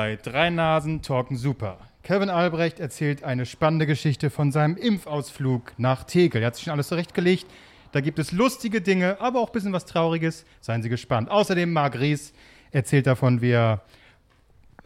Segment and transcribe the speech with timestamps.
[0.00, 1.76] bei Drei Nasen Talken Super.
[2.02, 6.40] Kevin Albrecht erzählt eine spannende Geschichte von seinem Impfausflug nach Tegel.
[6.40, 7.46] Er hat sich schon alles zurechtgelegt.
[7.92, 10.46] Da gibt es lustige Dinge, aber auch ein bisschen was Trauriges.
[10.62, 11.30] Seien Sie gespannt.
[11.30, 12.32] Außerdem Marc Ries
[12.70, 13.82] erzählt davon, wie er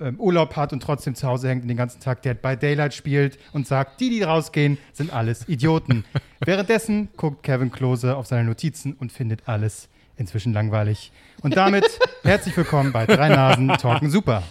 [0.01, 3.39] ähm, Urlaub hat und trotzdem zu Hause hängt den ganzen Tag Dead by Daylight spielt
[3.53, 6.05] und sagt, die, die rausgehen, sind alles Idioten.
[6.41, 11.13] Währenddessen guckt Kevin Klose auf seine Notizen und findet alles inzwischen langweilig.
[11.41, 11.85] Und damit
[12.25, 14.43] herzlich willkommen bei Drei Nasen Talken Super.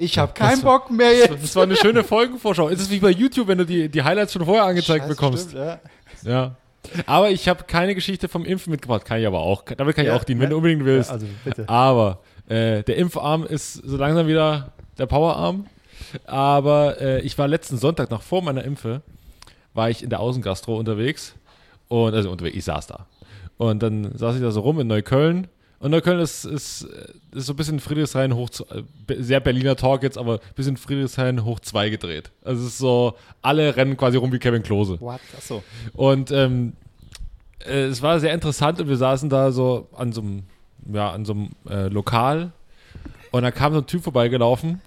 [0.00, 1.42] Ich habe keinen Bock mehr jetzt.
[1.42, 2.68] Das war eine schöne Folgenvorschau.
[2.70, 5.50] Es ist wie bei YouTube, wenn du die, die Highlights schon vorher angezeigt Scheiße, bekommst.
[5.50, 5.80] stimmt, ja.
[6.32, 6.56] Ja.
[7.06, 9.04] Aber ich habe keine Geschichte vom Impfen mitgebracht.
[9.04, 9.62] Kann ich aber auch.
[9.76, 10.50] Damit kann Ja, ich auch dienen, wenn ja.
[10.50, 11.10] du unbedingt willst.
[11.10, 11.68] Also bitte.
[11.68, 15.66] Aber äh, der Impfarm ist so langsam wieder der Powerarm.
[16.26, 19.02] Aber äh, ich war letzten Sonntag, noch vor meiner Impfe,
[19.74, 21.34] war ich in der Außengastro unterwegs.
[21.88, 23.06] Und, also unterwegs, ich saß da.
[23.58, 25.48] Und dann saß ich da so rum in Neukölln.
[25.80, 26.82] Und Neukölln ist, ist,
[27.32, 28.82] ist so ein bisschen Friedrichshain hoch, äh,
[29.18, 32.30] sehr Berliner Talk jetzt, aber ein bisschen Friedrichshain hoch zwei gedreht.
[32.44, 35.00] Also es ist so, alle rennen quasi rum wie Kevin Klose.
[35.00, 35.20] What?
[35.38, 35.62] Achso.
[35.94, 36.74] Und ähm,
[37.66, 40.42] äh, es war sehr interessant und wir saßen da so an so einem,
[40.92, 42.52] ja, an so einem äh, Lokal
[43.30, 44.82] und da kam so ein Typ vorbeigelaufen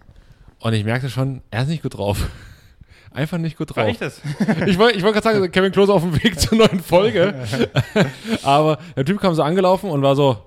[0.60, 2.30] und ich merkte schon, er ist nicht gut drauf.
[3.12, 3.94] Einfach nicht gut War drauf.
[3.94, 4.22] ich das?
[4.68, 7.34] Ich wollte ich wollt gerade sagen, Kevin Klose auf dem Weg zur neuen Folge.
[8.44, 10.38] Aber der Typ kam so angelaufen und war so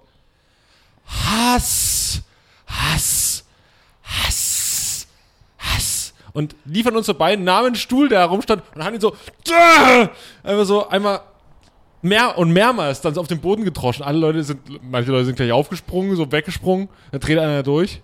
[1.06, 2.22] Hass,
[2.66, 3.44] Hass,
[4.02, 5.06] Hass,
[5.58, 6.14] Hass.
[6.32, 9.14] Und lief an uns vorbei, nahm einen Stuhl, der herumstand und hat ihn so
[10.42, 11.20] einfach so einmal
[12.02, 14.04] mehr und mehrmals dann so auf den Boden getroschen.
[14.04, 18.02] Alle Leute sind, manche Leute sind gleich aufgesprungen, so weggesprungen, dann dreht einer durch.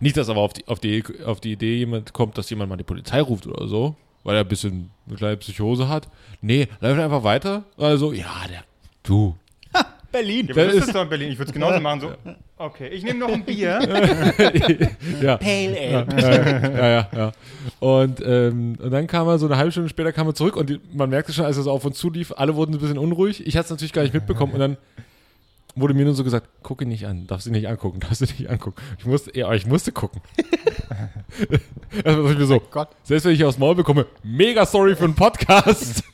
[0.00, 2.76] Nicht, dass aber auf die, auf, die, auf die Idee jemand kommt, dass jemand mal
[2.76, 6.08] die Polizei ruft oder so, weil er ein bisschen eine kleine Psychose hat.
[6.40, 7.64] Nee, läuft einfach weiter.
[7.76, 8.64] Also, ja, der,
[9.04, 9.36] du.
[10.12, 10.46] Berlin.
[10.48, 11.32] Ja, das ist- doch in Berlin.
[11.32, 12.00] Ich würde es genauso machen.
[12.00, 12.12] So,
[12.58, 13.80] okay, ich nehme noch ein Bier.
[15.20, 15.36] Ja.
[15.36, 16.72] Pale Ale.
[16.76, 17.32] ja, ja, ja.
[17.80, 20.68] Und, ähm, und dann kam er so eine halbe Stunde später kam er zurück und
[20.70, 23.46] die, man merkte schon, als er so auf uns zulief, alle wurden ein bisschen unruhig.
[23.46, 24.76] Ich hatte es natürlich gar nicht mitbekommen und dann
[25.74, 28.28] wurde mir nur so gesagt, guck ihn nicht an, darfst ihn nicht angucken, darfst ihn
[28.38, 28.76] nicht angucken.
[28.98, 30.20] Ich musste, ja, ich musste gucken.
[32.04, 32.88] also ich mir so, Gott.
[33.04, 36.04] selbst wenn ich aufs Maul bekomme, mega sorry für einen Podcast.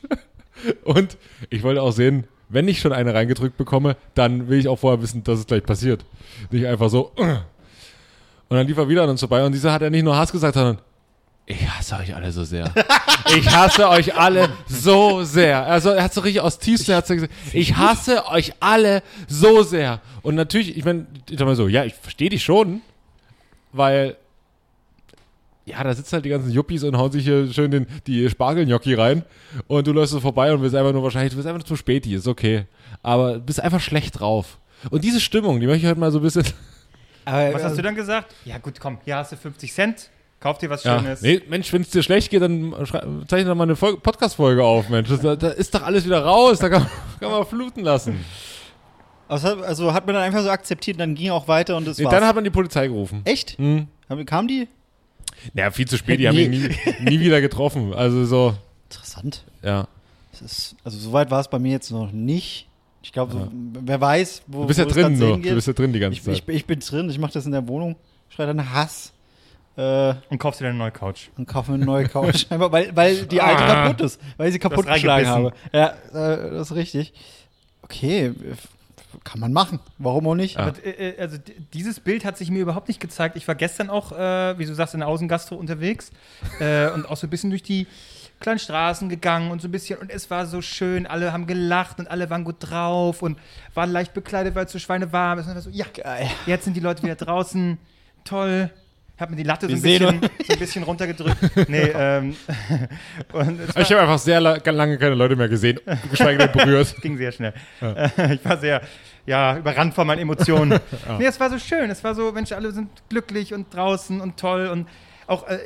[0.83, 1.17] und
[1.49, 5.01] ich wollte auch sehen, wenn ich schon eine reingedrückt bekomme, dann will ich auch vorher
[5.01, 6.03] wissen, dass es gleich passiert.
[6.51, 7.11] Nicht einfach so.
[7.15, 10.31] Und dann lief er wieder an uns vorbei und dieser hat ja nicht nur Hass
[10.31, 10.79] gesagt, sondern
[11.45, 12.71] ich hasse euch alle so sehr.
[13.37, 15.63] Ich hasse euch alle so sehr.
[15.63, 20.01] Also er hat so richtig aus tiefstem Herzen gesagt, ich hasse euch alle so sehr.
[20.23, 22.81] Und natürlich, ich meine, ich sag mal so, ja, ich verstehe dich schon,
[23.71, 24.15] weil
[25.69, 28.93] ja, da sitzen halt die ganzen Yuppies und hauen sich hier schön den, die Spargelgnocchi
[28.93, 29.23] rein
[29.67, 31.75] und du läufst so vorbei und bist einfach nur wahrscheinlich, du bist einfach nur zu
[31.75, 32.65] spät ist okay.
[33.03, 34.57] Aber du bist einfach schlecht drauf.
[34.89, 36.43] Und diese Stimmung, die möchte ich heute mal so ein bisschen
[37.25, 38.33] Aber, Was hast du dann gesagt?
[38.45, 40.09] Ja gut, komm, hier hast du 50 Cent.
[40.39, 40.99] Kauf dir was Ja.
[40.99, 41.21] Schönes.
[41.21, 42.73] Nee, Mensch, wenn es dir schlecht geht, dann
[43.27, 45.09] zeichne doch mal eine Fol- Podcast-Folge auf, Mensch.
[45.09, 46.87] Das, da, da ist doch alles wieder raus, da kann,
[47.19, 48.23] kann man fluten lassen.
[49.27, 52.05] Also, also hat man dann einfach so akzeptiert, dann ging auch weiter und es Nee,
[52.05, 52.13] war's.
[52.13, 53.21] dann hat man die Polizei gerufen.
[53.25, 53.57] Echt?
[53.57, 53.87] Hm.
[54.09, 54.67] Haben- Kam die?
[55.53, 56.69] Naja, viel zu spät, die haben ihn nie,
[57.01, 57.93] nie wieder getroffen.
[57.93, 58.55] Also so,
[58.89, 59.43] Interessant.
[59.63, 59.87] ja.
[60.31, 62.67] Das ist, also soweit war es bei mir jetzt noch nicht.
[63.01, 63.47] Ich glaube, so,
[63.81, 65.37] wer weiß, wo Du bist ja drin nur.
[65.37, 66.35] Du bist ja drin die ganze ich, Zeit.
[66.47, 67.95] ich, ich bin drin, ich mache das in der Wohnung,
[68.29, 69.13] schreie dann Hass
[69.77, 71.29] äh, Und kaufst dir eine neue Couch.
[71.37, 72.45] und kaufe mir eine neue Couch.
[72.49, 73.85] Einfach weil, weil die alte Ah.
[73.85, 75.53] kaputt ist, weil ich sie kaputt geschlagen habe.
[75.73, 77.13] Ja, äh, das ist richtig.
[77.81, 78.31] Okay,
[79.23, 79.79] kann man machen.
[79.97, 80.55] Warum auch nicht?
[80.55, 80.67] Ja.
[80.67, 83.35] Aber, äh, also d- dieses Bild hat sich mir überhaupt nicht gezeigt.
[83.35, 86.11] Ich war gestern auch, äh, wie du sagst, in der Außengastro unterwegs
[86.59, 87.87] äh, und auch so ein bisschen durch die
[88.39, 91.05] kleinen Straßen gegangen und so ein bisschen und es war so schön.
[91.05, 93.37] Alle haben gelacht und alle waren gut drauf und
[93.73, 95.47] waren leicht bekleidet, weil es so schweinewarm ist.
[95.47, 96.29] Und war so, ja, Geil.
[96.45, 97.77] jetzt sind die Leute wieder draußen.
[98.23, 98.69] Toll.
[99.19, 101.67] Hab mir die Latte so ein, bisschen, so ein bisschen runtergedrückt.
[101.67, 102.35] Nee, ähm,
[103.75, 105.79] Ich habe einfach sehr la lange keine Leute mehr gesehen,
[106.09, 106.95] geschweige denn berührt.
[107.01, 107.53] ging sehr schnell.
[107.81, 108.81] Äh, ich war sehr,
[109.25, 110.79] ja, überrannt von meinen Emotionen.
[111.17, 111.89] Nee, es war so schön.
[111.89, 114.87] Es war so, Mensch, alle sind glücklich und draußen und toll und
[115.27, 115.59] auch, äh,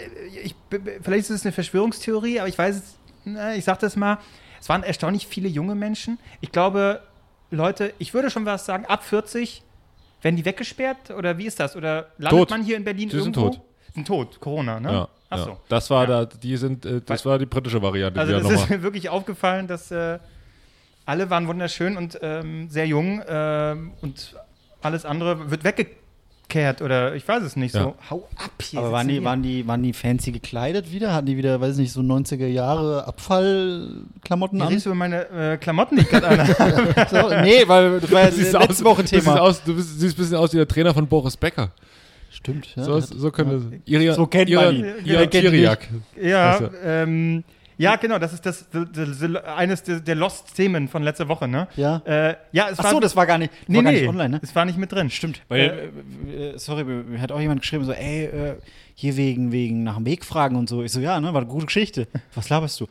[0.44, 0.56] ich,
[1.02, 4.18] vielleicht ist es eine Verschwörungstheorie, aber ich weiß es, na, ich sag das mal,
[4.60, 6.18] es waren erstaunlich viele junge Menschen.
[6.42, 7.02] Ich glaube,
[7.52, 9.64] Leute, ich würde schon was sagen, ab 40
[10.24, 11.76] werden die weggesperrt oder wie ist das?
[11.76, 12.50] Oder landet Tot.
[12.50, 13.50] man hier in Berlin Die sind irgendwo?
[13.58, 13.62] tot.
[13.94, 14.92] Sind tot, Corona, ne?
[14.92, 15.50] Ja, Ach so.
[15.52, 15.58] ja.
[15.70, 16.26] Das war Ja.
[16.26, 18.20] da, die sind, äh, das war die britische Variante.
[18.20, 20.18] Also das ja ist mir wirklich aufgefallen, dass äh,
[21.06, 24.36] alle waren wunderschön und ähm, sehr jung ähm, und
[24.82, 25.64] alles andere wird
[26.50, 27.84] kehrt oder ich weiß es nicht Ja.
[27.84, 27.96] so.
[28.10, 28.80] Hau ab hier.
[28.80, 29.24] Aber waren die, hier.
[29.24, 31.14] waren, die, waren die fancy gekleidet wieder?
[31.14, 34.70] Hatten die wieder, weiß ich nicht, so 90er Jahre Abfallklamotten Du an?
[34.70, 36.94] redest über meine äh, Klamotten, die ich gerade anhabe.
[37.10, 39.42] So, nee, weil das war ja Du siehst letzte aus- Woche Du siehst, Thema.
[39.42, 41.72] aus, du bist, siehst ein bisschen aus wie der Trainer von Boris Becker.
[42.32, 42.84] Stimmt, ja.
[42.84, 44.86] So, so könnte Iri, So kennt Ira- man ihn.
[45.06, 45.88] Kennt ihn Kiriak.
[46.22, 47.44] Ja, Weißt ähm,
[47.84, 51.68] ja, genau, das ist das, das, das, eines der, der Lost-Themen von letzter Woche, ne?
[51.76, 52.02] Ja.
[52.06, 54.30] Äh, ja, es Ach so, das war gar nicht, nee, war gar nee, nicht online,
[54.30, 54.40] ne?
[54.42, 55.10] Es war nicht mit drin.
[55.10, 55.92] Stimmt, weil,
[56.28, 58.56] äh, äh, sorry, mir hat auch jemand geschrieben, so, ey, äh,
[58.96, 60.84] hier wegen, wegen nach dem Weg fragen und so.
[60.84, 62.08] Ich so, ja, ne, war eine gute Geschichte.
[62.36, 62.88] Was laberst du?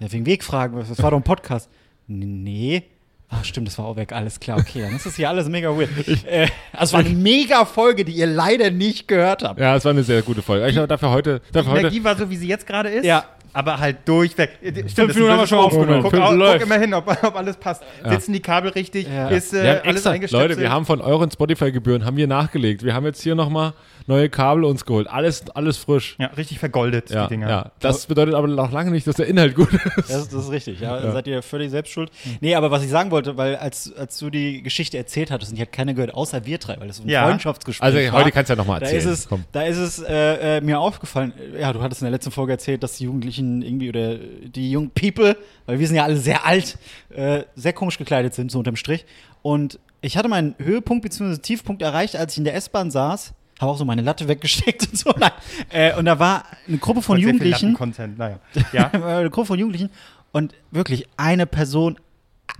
[0.00, 1.68] Ja, wegen Wegfragen, was- das war doch ein Podcast.
[2.06, 2.84] Nee.
[3.32, 5.68] Ah, stimmt, das war auch weg, alles klar, okay, dann ist das hier alles mega
[5.68, 5.90] weird.
[6.26, 9.60] äh, also es war eine mega Folge, die ihr leider nicht gehört habt.
[9.60, 10.66] Ja, es war eine sehr gute Folge.
[10.66, 13.04] Ich glaube, dafür heute, Die dafür heute Energie war so, wie sie jetzt gerade ist.
[13.04, 13.24] Ja.
[13.52, 14.50] Aber halt durchweg.
[14.62, 16.02] Äh, Stimmt, ein Minuten haben wir schon aufgenommen.
[16.02, 17.82] Guck, Fünf guck immer hin, ob, ob alles passt.
[18.08, 19.08] Sitzen die Kabel richtig?
[19.08, 19.28] Ja.
[19.28, 20.50] Ist äh, alles extra, eingestöpselt?
[20.50, 22.84] Leute, wir haben von euren Spotify-Gebühren haben wir nachgelegt.
[22.84, 23.72] Wir haben jetzt hier nochmal
[24.10, 25.08] neue Kabel uns geholt.
[25.08, 26.16] Alles, alles frisch.
[26.18, 27.48] Ja, richtig vergoldet, Ja, die Dinger.
[27.48, 27.70] ja.
[27.80, 30.10] Das bedeutet aber noch lange nicht, dass der Inhalt gut ist.
[30.10, 32.10] Das, das ist richtig, ja, da seid ihr völlig selbst schuld.
[32.40, 35.56] Nee, aber was ich sagen wollte, weil als, als du die Geschichte erzählt hattest und
[35.56, 37.26] die hat keiner gehört, außer wir drei, weil das so ein Ja.
[37.26, 38.20] Freundschaftsgespräch Also war.
[38.20, 39.00] heute kannst du ja nochmal Da erzählen.
[39.12, 39.44] ist es, Komm.
[39.52, 42.82] da ist es äh, äh, mir aufgefallen, ja, du hattest in der letzten Folge erzählt,
[42.82, 45.36] dass die Jugendlichen irgendwie oder die jungen People,
[45.66, 46.76] weil wir sind ja alle sehr alt,
[47.10, 49.06] äh, sehr komisch gekleidet sind, so unterm Strich.
[49.42, 51.38] Und ich hatte meinen Höhepunkt bzw.
[51.38, 54.98] Tiefpunkt erreicht, als ich in der S-Bahn saß, habe auch so meine Latte weggesteckt und
[54.98, 55.12] so.
[55.18, 55.32] Nein.
[55.70, 58.38] Äh, und da war eine Gruppe von Und Jugendlichen, Lappen-Content, naja.
[58.72, 58.90] Ja.
[58.90, 59.90] eine Gruppe von Jugendlichen
[60.32, 61.98] und wirklich eine Person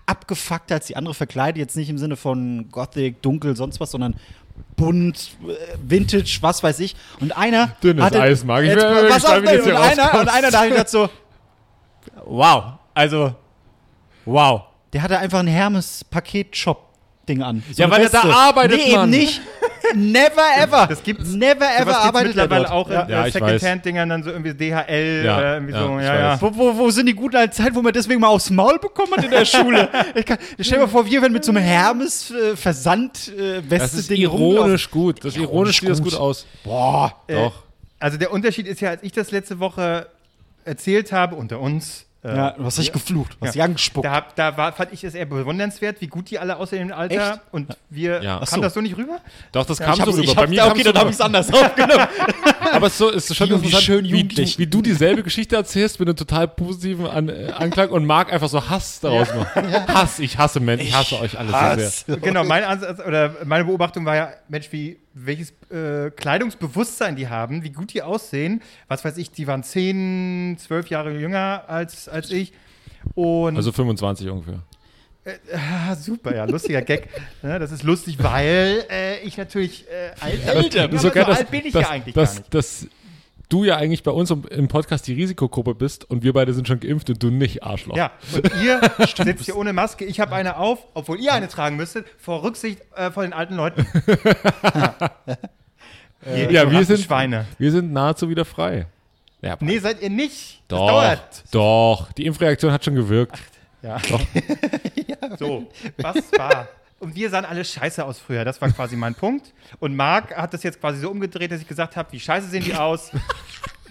[0.06, 4.14] abgefuckter als die andere verkleidet, jetzt nicht im Sinne von Gothic, dunkel, sonst was, sondern
[4.76, 6.96] bunt, äh, Vintage, was weiß ich.
[7.20, 8.70] Und einer Dünnes hatte, Eis mag ich.
[8.70, 11.08] Jetzt, Ich bin pass auf, und hier einer, und einer da hat so,
[12.24, 12.64] wow,
[12.94, 13.34] also,
[14.24, 14.62] wow.
[14.92, 17.62] Der hatte einfach ein Hermes-Paket-Shop-Ding an.
[17.72, 19.12] So Ja, weil er da arbeitet, nee, Mann.
[19.12, 19.40] eben nicht.
[19.94, 20.86] Never ever.
[20.88, 22.72] Das gibt's- Never ever arbeitet er mittlerweile dort.
[22.72, 23.26] auch in Ja.
[23.26, 25.98] Äh, Secondhand-Dingern, dann so irgendwie DHL Ja, oder irgendwie ja, so.
[25.98, 26.40] Ja, ja.
[26.40, 29.12] Wo, wo, wo sind die guten alten Zeiten, wo man deswegen mal aufs Maul bekommen
[29.16, 29.88] hat in der Schule?
[30.14, 33.98] Ich kann, stell dir mal vor, wir werden mit so einem Hermes-Versand äh, Das Weste
[33.98, 35.24] ist Ding ironisch gut.
[35.24, 36.14] Das ist ironisch, sieht das gut.
[36.14, 36.46] aus.
[36.64, 37.14] Boah.
[37.28, 37.64] Doch.
[37.98, 40.06] Also der Unterschied ist ja, als ich das letzte Woche
[40.64, 44.04] erzählt habe, unter uns, äh, Ja, du hast dich geflucht, du hast dich angespuckt.
[44.04, 47.32] da, da war, fand ich es eher bewundernswert, wie gut die alle aussehen im Alter.
[47.32, 47.40] Echt?
[47.50, 48.38] Und wir, Ja.
[48.40, 48.60] Kam so.
[48.60, 49.20] das so nicht rüber?
[49.52, 50.24] Doch, das Ja, kam so rüber.
[50.24, 52.06] ich Bei mir okay, dann habe ich es anders aufgenommen.
[52.72, 55.56] Aber es ist, so, es ist schon die interessant, schönen wie, wie du dieselbe Geschichte
[55.56, 59.56] erzählst mit einem total positiven An äh, Anklang und Marc einfach so Hass daraus macht.
[59.88, 62.16] Hass, ich hasse Menschen, ich hasse euch alle so sehr.
[62.18, 67.62] Genau, mein Ansatz oder meine Beobachtung war ja, Mensch, wie welches äh, Kleidungsbewusstsein die haben,
[67.64, 68.62] wie gut die aussehen.
[68.88, 72.52] Was weiß ich, die waren 10, 12 Jahre jünger als, als ich.
[73.14, 74.62] Und Also 25 ungefähr.
[75.52, 77.08] Ah, super, ja, lustiger Gag.
[77.42, 80.78] Ne, das ist lustig, weil äh, ich natürlich äh, alt, Älter.
[80.82, 82.54] Ja, Das ist aber so so alt bin ich dass, ja eigentlich dass, gar nicht.
[82.54, 82.86] dass
[83.50, 86.80] du ja eigentlich bei uns im- Podcast die Risikogruppe bist und wir beide sind schon
[86.80, 87.96] geimpft und du nicht, Arschloch.
[87.96, 88.80] Ja, und ihr
[89.22, 92.80] sitzt hier ohne Maske, ich habe eine auf, obwohl ihr eine tragen müsstet, vor Rücksicht
[92.96, 93.86] äh, vor den alten Leuten.
[96.26, 97.46] ja, Ja, wir sind- Schweine.
[97.58, 98.86] Wir sind nahezu wieder frei.
[99.42, 100.60] Ja, Nee, seid ihr nicht.
[100.68, 101.44] Das doch, dauert.
[101.50, 102.12] doch.
[102.12, 103.38] Die Impfreaktion hat schon gewirkt.
[103.82, 103.96] Ja.
[105.38, 106.68] So, was war?
[107.00, 108.44] Und wir sahen alle scheiße aus früher.
[108.44, 109.54] Das war quasi mein Punkt.
[109.80, 112.62] Und Marc hat das jetzt quasi so umgedreht, dass ich gesagt habe, wie scheiße sehen
[112.62, 113.10] die aus?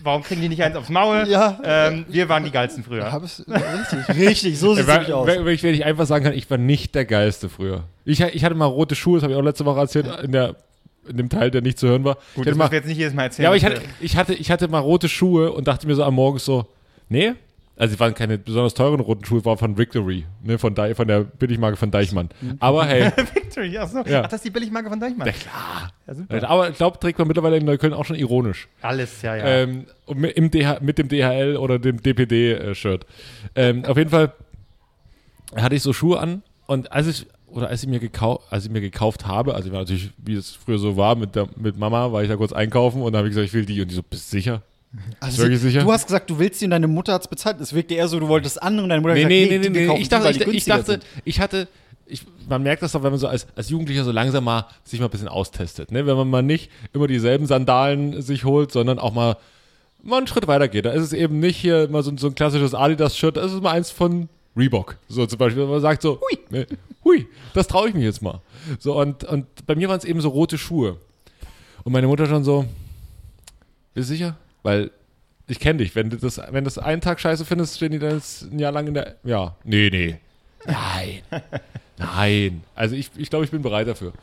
[0.03, 1.27] Warum kriegen die nicht eins aufs Maul?
[1.27, 1.59] Ja.
[1.63, 3.11] Ähm, wir waren die geilsten früher.
[3.11, 4.15] Hab es richtig.
[4.15, 5.27] Richtig, so sieht es nämlich aus.
[5.27, 7.83] wenn, wenn ich, wenn ich einfach sagen kann, ich war nicht der Geilste früher.
[8.05, 10.55] Ich, ich hatte mal rote Schuhe, das habe ich auch letzte Woche erzählt, in, der,
[11.07, 12.15] in dem Teil, der nicht zu hören war.
[12.35, 13.43] Gut, ich das mal, jetzt nicht jedes Mal erzählen.
[13.45, 16.03] ja, aber ich hatte, ich, hatte, ich hatte mal rote Schuhe und dachte mir so
[16.03, 16.65] am Morgen so,
[17.09, 17.33] nee,
[17.79, 21.07] also es waren keine besonders teuren roten Schuhe, waren von Victory, ne, von, Dei- von
[21.07, 22.29] der Billigmarke von Deichmann.
[22.59, 23.99] Aber hey, Victory, ach so.
[24.03, 24.21] Ja.
[24.21, 25.25] Ach, das ist die Billigmarke von Deichmann.
[25.27, 25.91] Ja, klar.
[26.05, 26.49] Ja, super.
[26.49, 28.67] aber ich glaube, trägt man mittlerweile in Neukölln auch schon ironisch.
[28.83, 29.45] Alles, ja, ja.
[29.45, 33.05] Ähm, mit, im DH, mit dem DHL oder dem DPD-Shirt.
[33.55, 34.33] Ähm, auf jeden Fall
[35.55, 38.71] hatte ich so Schuhe an und als ich oder als ich mir gekauft, als ich
[38.71, 41.79] mir gekauft habe, also ich war natürlich, wie es früher so war, mit, der, mit
[41.79, 43.89] Mama, war ich da kurz einkaufen und dann habe ich gesagt, ich will die und
[43.89, 44.61] die so, bist du sicher?
[45.19, 45.81] Also, wirklich sicher?
[45.81, 47.59] Du hast gesagt, du willst und deine Mutter hat es bezahlt.
[47.61, 49.69] Es wirkte eher so, du wolltest andere und deine Mutter Nee, hat nee, gesagt, nee,
[49.69, 49.87] nee, nee.
[49.87, 51.05] kaufen Ich dachte, ich, ich dachte, sind.
[51.25, 51.67] ich hatte,
[52.07, 54.99] ich, man merkt das doch, wenn man so als, als Jugendlicher so langsam mal sich
[54.99, 56.07] mal ein bisschen austestet, ne?
[56.07, 59.37] Wenn man mal nicht immer dieselben Sandalen sich holt, sondern auch mal,
[60.01, 60.85] mal einen Schritt weiter geht.
[60.85, 63.71] Da ist es eben nicht hier mal so, so ein klassisches Adidas-Shirt, das ist mal
[63.71, 64.27] eins von
[64.57, 64.97] Reebok.
[65.07, 66.65] So zum Beispiel, wenn man sagt so, hui, ne,
[67.05, 68.41] hui das traue ich mich jetzt mal.
[68.79, 70.97] So, und, und bei mir waren es eben so rote Schuhe.
[71.83, 72.65] Und meine Mutter schon so,
[73.93, 74.35] bist du sicher?
[74.63, 74.91] Weil
[75.47, 75.95] ich kenne dich.
[75.95, 78.59] Wenn du das, wenn du das einen Tag scheiße findest, stehen die dann jetzt ein
[78.59, 79.15] Jahr lang in der.
[79.23, 80.17] Ja, nee, nee.
[80.65, 81.21] Nein.
[81.97, 82.63] Nein.
[82.75, 84.13] Also ich, ich glaube, ich bin bereit dafür.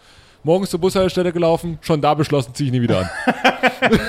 [0.43, 3.11] morgens zur Bushaltestelle gelaufen, schon da beschlossen, ziehe ich nie wieder an.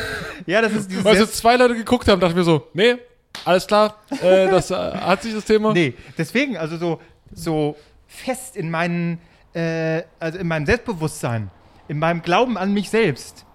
[0.46, 1.04] Ja, das ist dieses.
[1.04, 2.96] Weil so Selbst- zwei Leute geguckt haben, dachte ich mir so, nee,
[3.44, 5.74] alles klar, äh, das äh, hat sich das Thema.
[5.74, 7.02] Nee, deswegen, also so,
[7.34, 7.76] so
[8.08, 9.20] fest in meinen,
[9.54, 11.50] äh, also in meinem Selbstbewusstsein,
[11.90, 13.46] in meinem Glauben an mich selbst,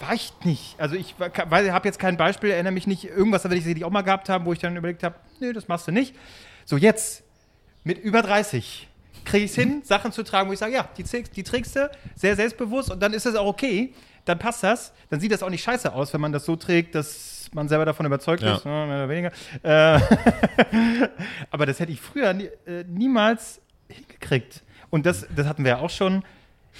[0.00, 0.78] war ich nicht.
[0.78, 4.02] Also ich habe jetzt kein Beispiel, erinnere mich nicht, irgendwas, werde ich sicherlich auch mal
[4.02, 6.14] gehabt haben, wo ich dann überlegt habe, nee, das machst du nicht.
[6.64, 7.22] So jetzt,
[7.84, 8.88] mit über 30,
[9.24, 11.76] kriege ich es hin, Sachen zu tragen, wo ich sage, ja, die, trägst- die trägst
[11.76, 15.42] du, sehr selbstbewusst und dann ist es auch okay, dann passt das, dann sieht das
[15.42, 18.56] auch nicht scheiße aus, wenn man das so trägt, dass man selber davon überzeugt Ja.
[18.56, 19.30] ist, ne, mehr oder weniger.
[19.62, 20.00] Äh,
[21.50, 24.62] aber das hätte ich früher nie, äh, niemals hingekriegt.
[24.90, 26.22] Und das, das hatten wir ja auch schon.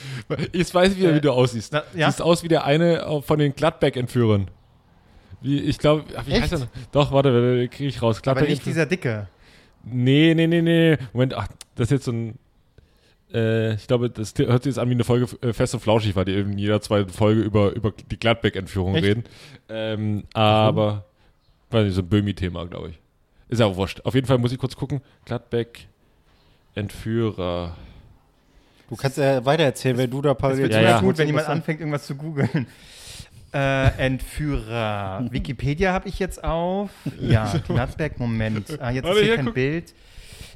[0.52, 1.72] Ich weiß wieder, Äh, wie du aussiehst.
[1.72, 2.10] na, ja?
[2.10, 4.48] Siehst aus wie der eine von den Gladback-Entführern.
[5.40, 6.68] Wie, ich glaube, wie heißt er?
[6.92, 8.20] Doch, warte, kriege ich raus.
[8.26, 9.28] Aber nicht dieser Dicke.
[9.84, 10.96] Nee, nee, nee, nee.
[11.12, 12.38] Moment, ach, das ist jetzt so ein.
[13.32, 16.16] Äh, ich glaube, das hört sich jetzt an wie eine Folge äh, Fest und Flauschig,
[16.16, 19.04] weil die in jeder zweiten Folge über, über die Gladback-Entführung Echt?
[19.04, 19.24] reden.
[19.68, 21.04] Ähm, aber,
[21.70, 22.98] weiß nicht, so ein Böhmi-Thema, glaube ich.
[23.48, 24.00] Ist ja auch wurscht.
[24.04, 25.02] Auf jeden Fall muss ich kurz gucken.
[25.26, 27.76] Gladback-Entführer.
[28.94, 31.00] Du kannst ja weitererzählen, wenn du da parallel wird Ja, immer ja.
[31.00, 32.68] gut, wenn jemand anfängt, irgendwas zu googeln.
[33.52, 35.26] Äh, Entführer.
[35.30, 36.90] Wikipedia habe ich jetzt auf.
[37.20, 38.78] Ja, Gladberg, Moment.
[38.80, 39.54] Ah, jetzt Warte, ist hier kein guck.
[39.54, 39.94] Bild.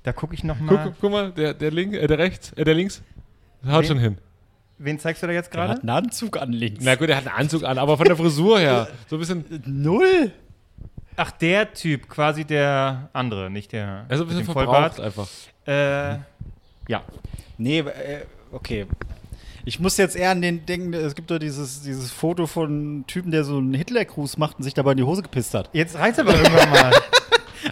[0.05, 0.85] Da gucke ich noch Guck, mal.
[0.85, 3.03] guck, guck mal, der, der, link, äh, der rechts, äh, der links,
[3.67, 3.89] haut Wen?
[3.89, 4.19] schon hin.
[4.79, 5.81] Wen zeigst du da jetzt Der hat gerade?
[5.81, 6.85] einen Anzug an links.
[6.85, 8.87] Na gut, er hat einen Anzug an, aber von der Frisur her.
[9.09, 10.31] So ein bisschen, Null.
[11.17, 15.27] Ach, der Typ, quasi der andere, nicht der also ein bisschen verbraucht einfach.
[15.67, 16.19] Äh,
[16.89, 17.03] ja.
[17.59, 18.87] Nee, äh, okay.
[19.65, 23.07] Ich muss jetzt eher an den denken, es gibt doch dieses, dieses Foto von einem
[23.07, 25.69] Typen, der so einen Hitler-Gruß macht und sich dabei in die Hose gepisst hat.
[25.73, 26.93] Jetzt reizt aber irgendwann mal.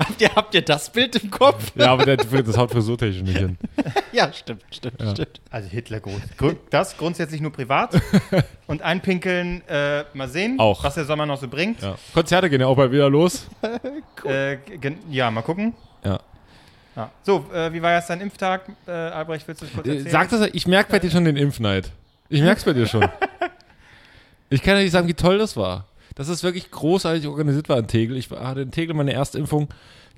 [0.01, 1.71] Habt ihr, habt ihr das Bild im Kopf?
[1.77, 3.57] Ja, aber der, das haut frisurtechnisch nicht hin.
[4.13, 5.13] ja, stimmt, stimmt, Ja.
[5.13, 5.41] stimmt.
[5.49, 6.21] Also Hitler groß.
[6.39, 7.95] Grü- Das grundsätzlich nur privat.
[8.67, 10.83] Und einpinkeln, äh, mal sehen, Auch.
[10.83, 11.83] was der Sommer noch so bringt.
[11.83, 11.95] Ja.
[12.13, 13.47] Konzerte gehen ja auch bald wieder los.
[14.25, 15.73] Äh, gen- ja, mal gucken.
[16.05, 16.19] Ja.
[16.97, 17.11] Ja.
[17.23, 18.63] So, äh, wie war jetzt dein Impftag?
[18.87, 20.11] Äh, Albrecht, willst du es kurz Äh, erzählen?
[20.11, 21.91] Sag das, ich merke bei dir schon den Impfneid.
[22.31, 23.07] Ich merke es bei dir schon.
[24.49, 25.87] Ich kann ja nicht sagen, wie toll das war.
[26.15, 28.17] Dass es wirklich großartig organisiert war in Tegel.
[28.17, 29.69] Ich hatte in Tegel meine erste Impfung,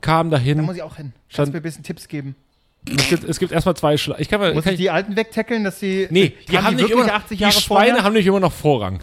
[0.02, 0.60] kam Da dahin.
[0.60, 1.14] muss ich auch hin.
[1.32, 2.36] Kannst du mir ein bisschen Tipps geben?
[2.94, 4.52] Es gibt, es gibt erstmal zwei Schla Ich kann mal.
[4.54, 6.06] Muss kann ich die Alten wegtackeln, dass die.
[6.10, 8.04] Nee, die haben, nicht wirklich immer, 80 die Jahre Schweine vorher?
[8.04, 9.00] haben nicht immer noch Vorrang.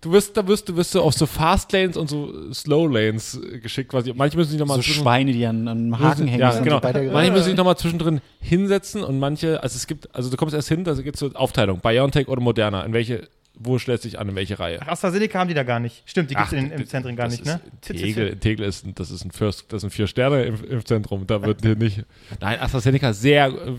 [0.00, 3.34] Du wirst, da wirst, du wirst so auf so Fast Lanes und so Slow Lanes
[3.42, 4.12] äh, geschickt quasi.
[4.14, 6.40] Manche müssen sich nochmal So Schweine, die an, einem Haken hängen.
[6.40, 6.80] Ja, sind genau.
[6.80, 10.68] Manche müssen sich nochmal zwischendrin hinsetzen und manche, also es gibt, also du kommst erst
[10.68, 14.20] hin, da gibt es so Aufteilung, BioNTech oder Moderna, in welche, wo stellst du dich
[14.20, 14.78] an, in welche Reihe?
[14.82, 16.04] Ach, AstraZeneca haben die da gar nicht.
[16.06, 17.60] Stimmt, die gibt es den Impfzentren gar nicht, ne?
[17.80, 21.74] Tegel, Tegel ist, ein- das ist ein First, das ist ein Vier-Sterne-Impfzentrum, da wird hier
[21.74, 22.04] nicht.
[22.40, 23.72] Nein, AstraZeneca sehr, äh,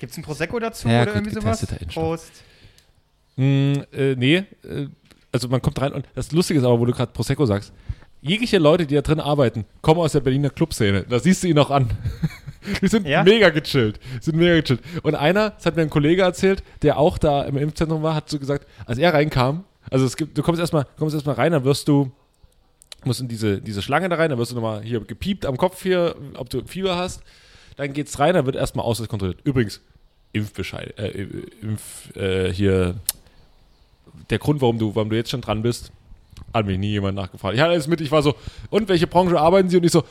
[0.00, 1.66] Gibt es ein Prosecco dazu Ja, oder gut irgendwie sowas?
[1.92, 2.32] Prost.
[3.36, 4.86] mh, äh, nee, äh,
[5.36, 7.72] also man kommt rein und das Lustige ist aber, wo du gerade Prosecco sagst,
[8.20, 11.04] jegliche Leute, die da drin arbeiten, kommen aus der Berliner Clubszene.
[11.08, 11.90] Da siehst du ihn auch an.
[12.82, 13.22] Die sind Ja?
[13.22, 14.00] mega gechillt.
[14.20, 14.80] Sind mega gechillt.
[15.04, 18.28] Und einer, das hat mir ein Kollege erzählt, der auch da im Impfzentrum war, hat
[18.28, 21.62] so gesagt, als er reinkam, also es gibt, du kommst erstmal, kommst erstmal rein, dann
[21.64, 22.10] wirst du,
[23.04, 25.80] musst in diese, diese Schlange da rein, dann wirst du nochmal hier gepiept am Kopf
[25.82, 27.22] hier, ob du Fieber hast.
[27.76, 29.38] Dann geht's rein, dann wird erstmal Ausweis kontrolliert.
[29.44, 29.80] Übrigens,
[30.32, 31.28] Impfbescheid, äh,
[31.62, 32.96] Impf, äh, hier,
[34.30, 35.92] der Grund, warum du, warum du jetzt schon dran bist,
[36.52, 37.54] hat mich nie jemand nachgefragt.
[37.54, 38.34] Ich hatte alles mit, ich war so,
[38.70, 39.76] und welche Branche arbeiten Sie?
[39.76, 40.04] Und ich so,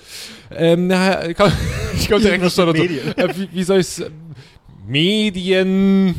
[0.51, 1.51] ähm, na, ich komm,
[1.95, 4.05] ich komm direkt mit so, äh, wie, wie soll ich es,
[4.87, 6.15] Medien,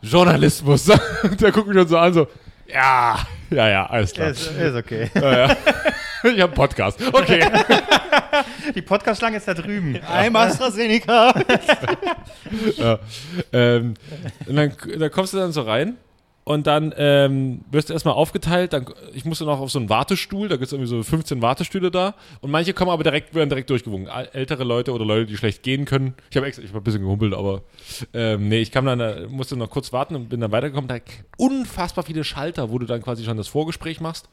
[0.00, 0.84] Journalismus.
[1.40, 2.26] Der guckt mich schon so an, so,
[2.66, 3.18] ja,
[3.50, 4.28] ja, ja, alles klar.
[4.28, 5.10] Ist, ist okay.
[5.14, 5.56] Ja, ja.
[6.24, 7.00] Ich habe einen Podcast.
[7.12, 7.48] Okay.
[8.74, 9.96] Die Podcast-Schlange ist da drüben.
[9.98, 11.32] I'm AstraZeneca.
[12.76, 12.98] ja.
[13.52, 13.94] ähm,
[14.44, 15.96] und dann, dann kommst du dann so rein
[16.48, 18.72] und dann ähm, wirst du erstmal aufgeteilt.
[18.72, 21.90] Dann, ich musste noch auf so einen Wartestuhl, da gibt es irgendwie so 15 Wartestühle
[21.90, 24.08] da und manche kommen aber direkt, werden direkt durchgewunken.
[24.32, 26.14] Ältere Leute oder Leute, die schlecht gehen können.
[26.30, 27.64] Ich habe extra, ich war ein bisschen gehumpelt, aber
[28.14, 30.88] ähm, nee, ich kam dann, äh, musste noch kurz warten und bin dann weitergekommen.
[30.88, 30.96] Da
[31.36, 34.26] unfassbar viele Schalter, wo du dann quasi schon das Vorgespräch machst.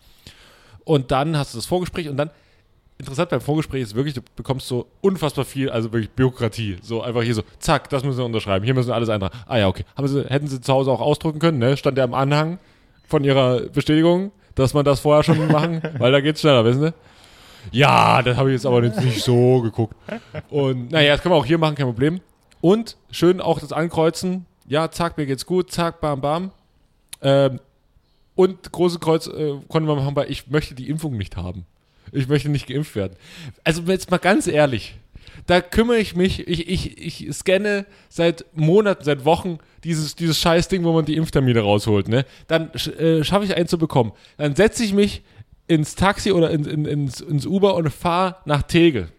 [0.86, 2.30] Und dann hast du das Vorgespräch und dann
[2.98, 6.78] interessant beim Vorgespräch ist wirklich, du bekommst so unfassbar viel, also wirklich Bürokratie.
[6.82, 9.38] So einfach hier so, zack, das müssen wir unterschreiben, hier müssen wir alles eintragen.
[9.48, 9.84] Ah ja, okay.
[9.96, 11.78] Haben sie, hätten sie zu Hause auch ausdrucken können, ne?
[11.78, 12.60] Stand ja am Anhang
[13.08, 16.94] von ihrer Bestätigung, dass man das vorher schon machen, weil da geht's schneller, wissen Sie?
[17.72, 19.96] Ja, das habe ich jetzt aber nicht, nicht so geguckt.
[20.50, 22.22] Und naja, das können wir auch hier machen, kein Problem.
[22.62, 24.46] Und schön auch das Ankreuzen.
[24.68, 26.52] Ja, zack, mir geht's gut, zack, bam, bam.
[27.22, 27.60] Ähm,
[28.36, 31.66] und große Kreuz äh, konnten wir machen, weil ich möchte die Impfung nicht haben.
[32.16, 33.14] Ich möchte nicht geimpft werden.
[33.64, 34.96] Also jetzt mal ganz ehrlich,
[35.48, 40.84] Da kümmere ich mich, ich, ich, ich scanne seit Monaten, seit Wochen dieses, dieses Scheißding,
[40.84, 42.08] wo man die Impftermine rausholt.
[42.08, 42.26] Ne?
[42.48, 44.12] Dann äh, schaffe ich einen zu bekommen.
[44.38, 45.22] Dann setze ich mich
[45.68, 49.10] ins Taxi oder in, in, ins, ins Uber und fahre nach Tegel.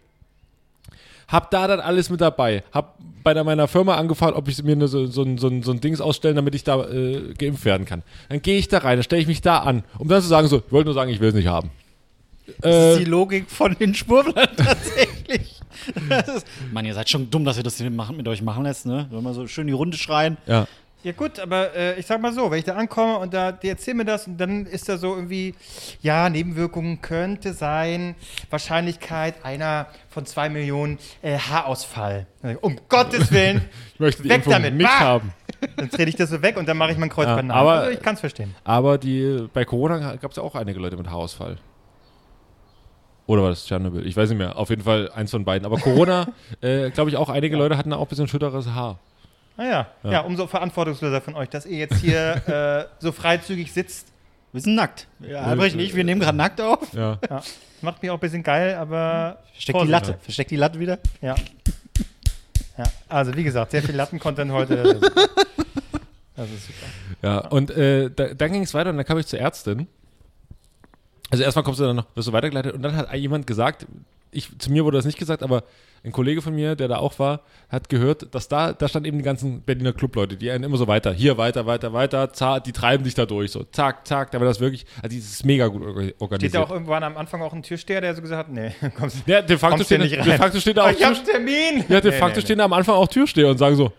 [1.27, 2.63] Hab da dann alles mit dabei.
[2.71, 5.99] Hab bei meiner Firma angefragt, ob ich mir so, so, ein- so, so ein Dings
[6.01, 8.01] ausstellen, damit ich da äh, geimpft werden kann.
[8.29, 10.47] Dann gehe ich da rein, dann stelle ich mich da an, um dann zu sagen,
[10.47, 11.69] so, ich wollte nur sagen, ich will es nicht haben.
[12.61, 15.59] Das ist Äh, die Logik von den Spurblern tatsächlich.
[16.35, 18.85] Ist, Mann, ihr seid schon dumm, dass ihr das hier machen, mit euch machen lässt,
[18.85, 19.07] ne?
[19.11, 20.37] Wenn wir so schön die Runde schreien.
[20.45, 20.67] ja.
[21.03, 23.69] Ja gut, aber äh, ich sag mal so, wenn ich da ankomme und da, die
[23.69, 25.53] erzählen mir das und dann ist da so irgendwie,
[26.01, 28.15] ja, Nebenwirkungen könnte sein,
[28.49, 32.25] Wahrscheinlichkeit einer von zwei Millionen äh, Haarausfall.
[32.61, 33.61] Um Gottes Willen,
[33.93, 34.73] Ich möchte die Weg Impfung damit.
[34.73, 34.99] nicht Bah!
[34.99, 35.33] haben.
[35.77, 37.55] dann trete ich das so weg und dann mache ich mein Kreuzband Ja, nach.
[37.55, 38.55] aber- also ich kann es verstehen.
[38.63, 41.57] Aber die, bei Corona gab es ja auch einige Leute mit Haarausfall.
[43.27, 44.07] Oder war das Tschernobyl?
[44.07, 44.57] Ich weiß nicht mehr.
[44.57, 45.65] Auf jeden Fall eins von beiden.
[45.65, 46.29] Aber Corona,
[46.61, 48.99] äh, glaube ich, auch einige Leute hatten auch ein bisschen schütteres Haar.
[49.57, 50.11] Naja, ja.
[50.11, 54.07] ja, umso verantwortungsloser von euch, dass ihr jetzt hier äh, so freizügig sitzt.
[54.53, 55.07] Wir sind nackt.
[55.19, 56.93] Ja, Albrecht und ich, wir nehmen gerade nackt auf.
[56.93, 57.19] Ja.
[57.29, 57.43] Ja.
[57.81, 59.39] Macht mich auch ein bisschen geil, aber.
[59.51, 59.87] Versteck die.
[59.87, 60.17] Latte.
[60.21, 60.99] Versteck die Latte wieder.
[61.21, 61.35] Ja.
[62.77, 64.77] Ja, also wie gesagt, sehr viel Latten-Content heute.
[64.77, 65.29] Das ist super.
[66.35, 66.85] Das ist super.
[67.23, 69.87] Ja, und äh, da, dann ging es weiter und dann kam ich zur Ärztin.
[71.29, 73.85] Also erstmal kommst du dann noch, wirst du weitergeleitet und dann hat jemand gesagt,
[74.31, 75.63] ich, zu mir wurde das nicht gesagt, aber
[76.03, 79.17] ein Kollege von mir, der da auch war, hat gehört, dass da, da stand eben
[79.17, 82.71] die ganzen Berliner Clubleute, die einen immer so weiter, hier weiter, weiter, weiter, zack, die
[82.71, 85.67] treiben dich da durch, so zack, zack, da war das wirklich, also das ist mega
[85.67, 86.51] gut orga- organisiert.
[86.51, 89.23] Steht da auch irgendwann am Anfang auch ein Türsteher, der so gesagt hat, nee, kommst
[89.25, 90.37] ja, de facto kommst stehen, nicht de rein.
[90.37, 91.85] facto stehen da auch ich hab Tür, Termin!
[91.89, 93.91] ja, de Nee, facto nee, stehen da am Anfang auch Türsteher und sagen so,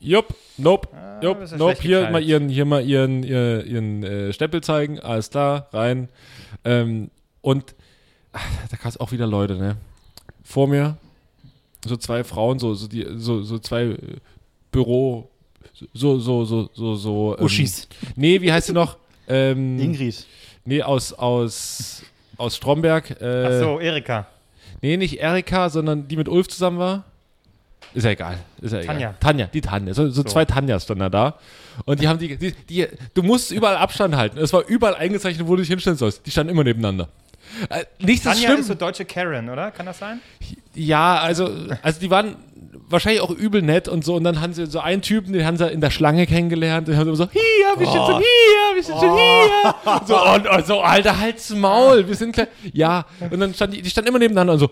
[0.00, 0.88] jupp, nope,
[1.22, 4.98] jupp, bist du nope, hier mal ihren, hier mal ihren, ihren, ihren äh, Stempel zeigen,
[4.98, 6.08] alles klar, rein.
[6.64, 7.10] Ähm,
[7.42, 7.74] und
[8.32, 9.76] ach, da gab es auch wieder Leute, ne?
[10.42, 10.96] Vor mir
[11.84, 13.96] so zwei Frauen, so, so, die, so, so zwei äh,
[14.72, 15.30] Büro,
[15.94, 17.36] so, so, so, so, so.
[17.38, 17.88] Ähm, Uschis.
[18.16, 18.98] Nee, wie heißt sie noch?
[19.28, 20.26] Ähm, Ingrid.
[20.64, 22.02] Nee, aus, aus,
[22.36, 23.10] aus Stromberg.
[23.20, 24.26] Äh, Ach so, Erika.
[24.82, 27.04] Nee, nicht Erika, sondern die mit Ulf zusammen war.
[27.94, 28.38] Ist ja egal.
[28.60, 28.94] Ist ja egal.
[28.94, 29.14] Tanja.
[29.20, 29.94] Tanja, die Tanja.
[29.94, 31.38] So, so, zwei Tanjas standen da.
[31.84, 34.38] Und die haben die, die, die, du musst überall Abstand halten.
[34.38, 36.24] Es war überall eingezeichnet, wo du dich hinstellen sollst.
[36.26, 37.08] Die standen immer nebeneinander.
[37.68, 38.60] Äh, nichts ist Tanja schlimm.
[38.60, 39.70] ist so deutsche Karen, oder?
[39.70, 40.20] Kann das sein?
[40.74, 41.50] Ja, also,
[41.82, 42.36] also die waren
[42.90, 44.16] wahrscheinlich auch übel nett und so.
[44.16, 46.88] Und dann haben sie so einen Typen, den haben sie in der Schlange kennengelernt.
[46.88, 47.42] Und haben immer so, hier,
[47.76, 49.74] wir sind schon hier, wir sind schon hier.
[50.06, 52.48] So, und, und so, Alter, halt's Maul, wir sind gleich.
[52.72, 54.70] Ja, und dann standen die, die standen immer nebeneinander und so,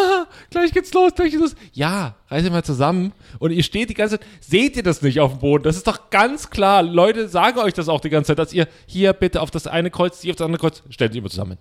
[0.50, 1.54] gleich geht's los, gleich geht's los.
[1.72, 3.12] Ja, reiß mal zusammen.
[3.38, 5.64] Und ihr steht die ganze Zeit, seht ihr das nicht auf dem Boden?
[5.64, 6.82] Das ist doch ganz klar.
[6.82, 9.90] Leute sagen euch das auch die ganze Zeit, dass ihr hier bitte auf das eine
[9.90, 11.58] Kreuz, die auf das andere Kreuz, stellt sich immer zusammen.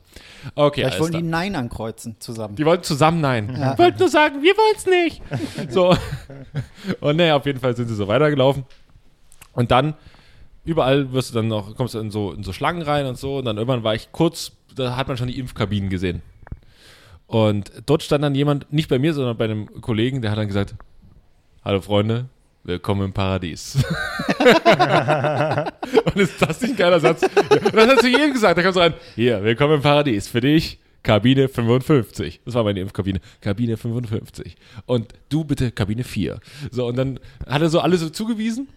[0.55, 1.21] Okay, Vielleicht wollen klar.
[1.21, 2.55] die Nein ankreuzen zusammen.
[2.55, 3.55] Die wollten zusammen nein.
[3.60, 3.77] Ja.
[3.77, 5.21] Wollten nur sagen, wir wollen es nicht.
[5.69, 5.95] So.
[6.99, 8.65] Und naja, auf jeden Fall sind sie so weitergelaufen.
[9.53, 9.95] Und dann,
[10.65, 13.38] überall wirst du dann noch, kommst du in so, in so Schlangen rein und so.
[13.38, 16.21] Und dann irgendwann war ich kurz, da hat man schon die Impfkabinen gesehen.
[17.29, 20.47] Und dort stand dann jemand, nicht bei mir, sondern bei einem Kollegen, der hat dann
[20.47, 20.73] gesagt,
[21.63, 22.25] hallo Freunde,
[22.63, 23.75] willkommen im Paradies.
[26.05, 27.21] und ist das nicht ein geiler Satz?
[27.21, 30.41] Und das hat zu jedem gesagt, da kam so rein, hier, willkommen im Paradies, für
[30.41, 32.41] dich Kabine 55.
[32.45, 33.19] Das war meine Impfkabine.
[33.41, 34.55] Kabine 55.
[34.87, 36.39] Und du bitte Kabine 4.
[36.71, 38.69] So, und dann hat er so alles so zugewiesen.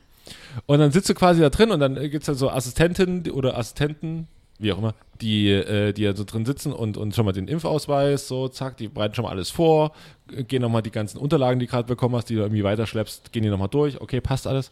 [0.67, 3.57] Und dann sitzt du quasi da drin und dann gibt es dann so Assistentinnen oder
[3.57, 4.29] Assistenten,
[4.63, 7.49] wie auch immer, die, äh, die ja so drin sitzen und, und schon mal den
[7.49, 9.93] Impfausweis, so, zack, die bereiten schon mal alles vor,
[10.29, 13.43] gehen nochmal die ganzen Unterlagen, die du gerade bekommen hast, die du irgendwie weiterschleppst, gehen
[13.43, 14.71] die nochmal durch, okay, passt alles.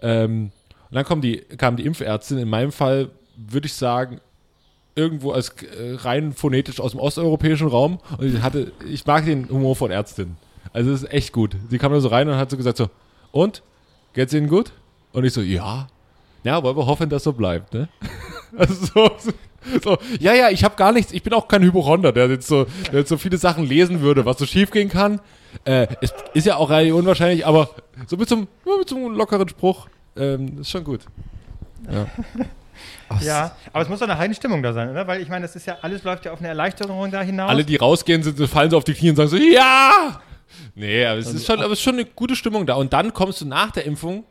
[0.00, 0.50] Ähm,
[0.90, 4.20] und dann kommen die, kam die Impfärztin, in meinem Fall würde ich sagen,
[4.94, 9.48] irgendwo als äh, rein phonetisch aus dem osteuropäischen Raum und ich hatte, ich mag den
[9.48, 10.36] Humor von Ärztin.
[10.72, 11.56] Also es ist echt gut.
[11.70, 12.88] Sie kam da so rein und hat so gesagt so,
[13.30, 13.62] und?
[14.14, 14.72] Geht's Ihnen gut?
[15.12, 15.88] Und ich so, ja.
[16.44, 17.88] Ja, wollen wir hoffen, dass so bleibt, ne?
[18.56, 19.32] Also so, so,
[19.82, 22.66] so ja, ja, ich habe gar nichts, ich bin auch kein Hypochonder, der jetzt so,
[22.92, 25.20] der jetzt so viele Sachen lesen würde, was so schief gehen kann.
[25.64, 27.70] Äh, es ist ja auch relativ unwahrscheinlich, aber
[28.06, 31.00] so mit so einem, mit so einem lockeren Spruch, ähm, ist schon gut.
[31.90, 32.06] Ja.
[33.20, 35.06] Ja, aber es muss doch eine Heidenstimmung da sein, oder?
[35.06, 37.48] Weil ich meine, das ist ja, alles läuft ja auf eine Erleichterung da hinaus.
[37.48, 40.20] Alle, die rausgehen, sind, fallen so auf die Knie und sagen so, ja!
[40.74, 42.74] Nee, aber es ist schon, aber es ist schon eine gute Stimmung da.
[42.74, 44.24] Und dann kommst du nach der Impfung,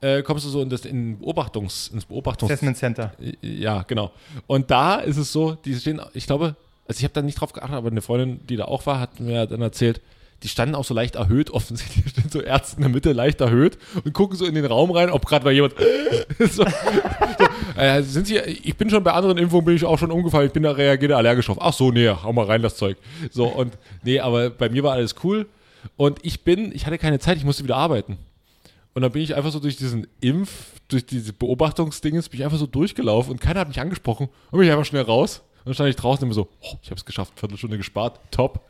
[0.00, 2.52] äh, kommst du so in das in Beobachtungs, ins Beobachtungs...
[2.52, 3.12] Assessment Center.
[3.40, 4.12] Ja, genau.
[4.46, 7.52] Und da ist es so, die stehen, ich glaube, also ich habe da nicht drauf
[7.52, 10.00] geachtet, aber eine Freundin, die da auch war, hat mir dann erzählt,
[10.42, 13.78] die standen auch so leicht erhöht, offensichtlich stehen so Ärzte in der Mitte leicht erhöht
[14.04, 15.74] und gucken so in den Raum rein, ob gerade mal jemand
[16.38, 20.10] so, so, äh, sind sie, ich bin schon bei anderen Impfungen bin ich auch schon
[20.10, 21.58] umgefallen, ich bin da reagiert allergisch drauf.
[21.60, 22.96] Ach so, nee, hau mal rein das Zeug.
[23.30, 25.46] So und nee, aber bei mir war alles cool.
[25.96, 28.18] Und ich bin, ich hatte keine Zeit, ich musste wieder arbeiten.
[28.98, 32.58] Und dann bin ich einfach so durch diesen Impf, durch diese Beobachtungsdinges, bin ich einfach
[32.58, 34.28] so durchgelaufen und keiner hat mich angesprochen.
[34.50, 35.44] Und bin ich einfach schnell raus.
[35.58, 38.18] Und dann stand ich draußen und immer so, oh, ich habe es geschafft, Viertelstunde gespart,
[38.32, 38.60] top.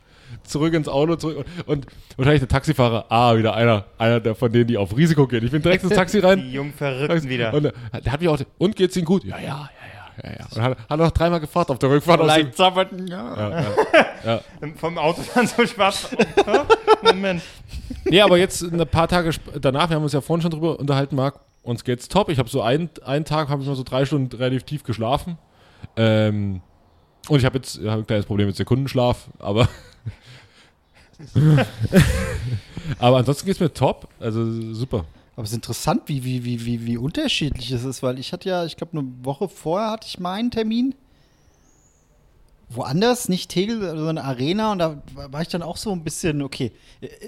[0.43, 1.47] Zurück ins Auto, zurück.
[1.65, 5.43] Und, wahrscheinlich der Taxifahrer, ah, wieder einer, einer der von denen, die auf Risiko gehen.
[5.43, 6.37] Ich bin direkt ins Taxi rein.
[6.37, 7.51] Die jungen Verrückten wieder.
[7.51, 7.73] Und der
[8.11, 9.23] hat mich auch, und geht's Ihnen gut?
[9.23, 9.67] Ja, ja,
[10.23, 10.45] ja, ja, ja, ja.
[10.55, 12.19] Und hat, hat noch dreimal gefragt auf der Rückfahrt.
[12.21, 13.51] aus dem- Leicht zapperten, ja.
[13.51, 13.65] ja,
[14.25, 14.41] ja.
[14.75, 16.09] Vom Auto dann so schwarz.
[16.45, 16.59] Oh,
[17.03, 17.41] Moment.
[18.05, 21.15] Nee, aber jetzt ein paar Tage danach, wir haben uns ja vorhin schon drüber unterhalten,
[21.15, 22.29] Marc, uns geht's top.
[22.29, 25.37] Ich habe so einen, einen Tag, habe ich mal so drei Stunden relativ tief geschlafen.
[25.95, 26.61] Ähm,
[27.27, 29.67] und ich habe jetzt hab ein kleines Problem mit Sekundenschlaf, aber.
[32.99, 34.07] aber ansonsten geht's mir top.
[34.19, 35.05] Also super.
[35.39, 38.49] Aber es ist interessant, wie, wie, wie, wie, wie unterschiedlich es ist, weil ich hatte
[38.49, 40.93] ja, ich glaube, eine Woche vorher hatte ich meinen Termin.
[42.67, 46.73] Woanders, nicht Tegel, sondern Arena und da war ich dann auch so ein bisschen, okay.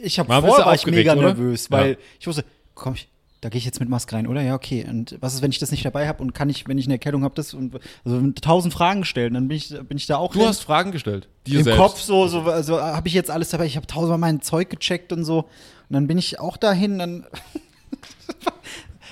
[0.03, 1.21] Ich habe vorher war ich mega oder?
[1.21, 1.97] nervös, weil Ja.
[2.19, 2.43] ich wusste,
[2.75, 3.07] komm, ich,
[3.39, 4.41] da gehe ich jetzt mit Maske rein, oder?
[4.41, 4.85] Ja, okay.
[4.89, 6.95] Und was ist, wenn ich das nicht dabei habe und kann ich, wenn ich eine
[6.95, 10.33] Erkältung habe, das und also tausend Fragen stellen, dann bin ich, bin ich da auch
[10.33, 10.49] Du hin.
[10.49, 11.29] hast Fragen gestellt.
[11.47, 11.79] Dir Im selbst.
[11.79, 13.67] Kopf so, so also habe ich jetzt alles dabei.
[13.67, 15.39] Ich habe tausendmal mein Zeug gecheckt und so.
[15.43, 15.47] Und
[15.93, 16.99] dann bin ich auch dahin.
[16.99, 17.25] Dann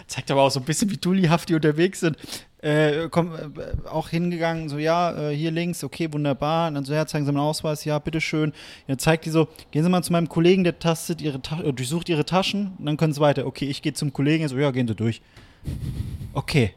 [0.10, 2.18] zeigt aber auch so ein bisschen, wie dullihaft die unterwegs sind.
[2.62, 6.68] Äh, komm, äh, auch hingegangen, so, ja, äh, hier links, okay, wunderbar.
[6.68, 8.52] Und dann so, ja, zeigen Sie mal einen Ausweis, ja, bitteschön.
[8.88, 11.72] Ja, zeigt die so, gehen Sie mal zu meinem Kollegen, der tastet ihre Ta äh,
[11.72, 13.46] durchsucht Ihre Taschen und dann können Sie weiter.
[13.48, 15.22] Okay, ich gehe zum Kollegen, so, ja, gehen Sie durch.
[16.34, 16.74] Okay.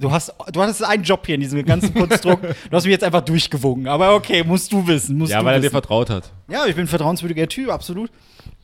[0.00, 2.42] Du hast, du hattest einen Job hier in diesem ganzen Konstrukt.
[2.42, 3.86] Du hast mich jetzt einfach durchgewunken.
[3.86, 5.18] Aber okay, musst du wissen.
[5.18, 5.72] Musst Ja, du weil er dir wissen.
[5.72, 6.32] vertraut hat.
[6.48, 8.10] Ja, ich bin ein vertrauenswürdiger Typ, absolut.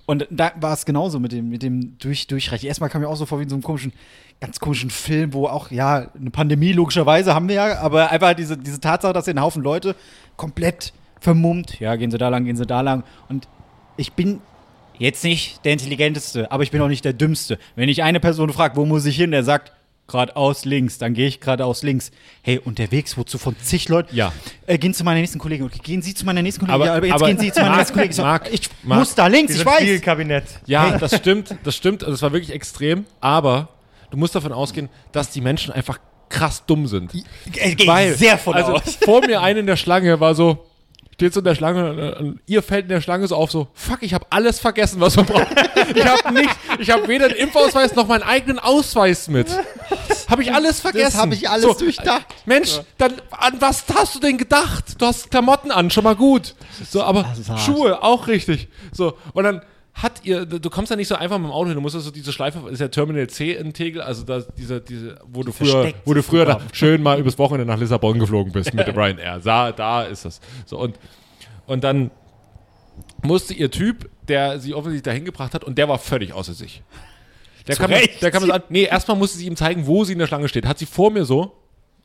[0.07, 2.69] Und da war es genauso mit dem, mit dem Durch, Durchreichen.
[2.69, 3.93] Erstmal kam mir auch so vor wie in so einem komischen,
[4.41, 8.57] ganz komischen Film, wo auch, ja, eine Pandemie logischerweise haben wir ja, aber einfach diese,
[8.57, 9.97] diese Tatsache, dass hier ein Haufen Leute
[10.37, 13.03] komplett vermummt, ja, gehen sie da lang, gehen sie da lang.
[13.29, 13.49] Und
[13.97, 14.41] ich bin
[14.99, 17.59] jetzt nicht der Intelligenteste, aber ich bin auch nicht der Dümmste.
[17.75, 19.73] Wenn ich eine Person frage, wo muss ich hin, der sagt,
[20.09, 22.11] geradeaus links, dann gehe ich geradeaus links.
[22.43, 24.15] Hey, unterwegs, wozu von zig Leuten?
[24.15, 24.33] Ja.
[24.67, 25.67] Äh, gehen zu meiner nächsten Kollegin.
[25.67, 26.75] Okay, gehen Sie zu meiner nächsten Kollegin.
[26.83, 28.13] Aber- ja, aber jetzt aber- gehen Sie zu meiner Marc, nächsten Kollegin.
[28.17, 28.99] So, Marc, ich Marc.
[29.01, 29.81] muss da links, ich weiß.
[29.81, 30.45] Spielkabinett.
[30.67, 32.05] Ja, das stimmt, das stimmt.
[32.05, 33.69] Also es war wirklich extrem, aber
[34.11, 37.13] du musst davon ausgehen, dass die Menschen einfach krass dumm sind.
[37.13, 37.73] Gehe
[38.13, 38.97] ich sehr von also aus.
[39.05, 40.66] vor mir eine in der Schlange war so,
[41.17, 43.69] steht so in der Schlange und, und ihr fällt in der Schlange so auf so,
[43.73, 45.49] fuck, ich habe alles vergessen, was man braucht.
[45.95, 49.49] ich habe nicht, ich habe weder den Impfausweis noch meinen eigenen Ausweis mit.
[50.29, 51.19] Habe ich alles vergessen.
[51.19, 52.27] habe ich alles so, durchdacht.
[52.45, 55.01] Mensch, dann an was hast du denn gedacht?
[55.01, 56.55] Du hast Klamotten an, schon mal gut.
[56.91, 57.35] So, aber.
[57.65, 58.69] Schuhe auch richtig.
[58.93, 59.63] So und dann
[59.97, 62.11] hat ihr, du kommst ja nicht so einfach mit dem Auto hin, du musst also
[62.11, 65.53] diese Schleife, das ist ja Terminal C in Tegel, also da, diese, diese, wo du
[65.53, 68.95] früher, wo du früher da schön mal übers Wochenende nach Lissabon geflogen bist mit dem
[68.99, 69.41] Ryanair.
[69.43, 70.41] Da, da ist das.
[70.67, 70.99] So und,
[71.67, 72.11] und dann
[73.23, 76.83] musste ihr Typ, der sie offensichtlich dahin gebracht hat, und der war völlig außer sich.
[77.67, 80.27] Der kam, der kam an, nee, erstmal musste sie ihm zeigen, wo sie in der
[80.27, 80.67] Schlange steht.
[80.67, 81.57] Hat sie vor mir so,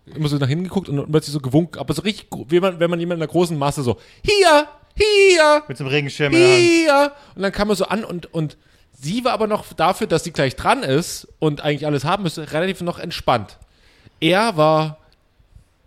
[0.06, 2.89] immer so nach hinten geguckt und plötzlich so gewunken, aber so richtig, wie man, wenn
[2.89, 4.67] man jemand in der großen Masse so, hier,
[5.02, 7.12] hier, Mit so einem Regenschirm hier.
[7.36, 8.58] Und dann kam er so an und, und
[8.92, 12.52] sie war aber noch dafür, dass sie gleich dran ist und eigentlich alles haben müsste,
[12.52, 13.58] relativ noch entspannt.
[14.20, 14.98] Er war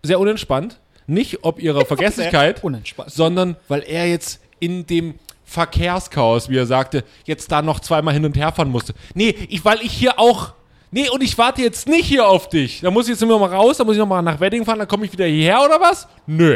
[0.03, 0.81] sehr unentspannt.
[1.07, 2.63] Nicht ob ihrer Vergesslichkeit,
[3.07, 8.25] sondern weil er jetzt in dem Verkehrschaos, wie er sagte, jetzt da noch zweimal hin
[8.25, 8.95] und her fahren musste.
[9.15, 10.55] Nee, ich, weil ich hier auch.
[10.91, 12.81] Nee, und ich warte jetzt nicht hier auf dich.
[12.81, 14.79] Da muss ich jetzt immer mal raus, da muss ich noch mal nach Wedding fahren,
[14.79, 16.09] dann komme ich wieder hierher oder was?
[16.27, 16.55] Nö.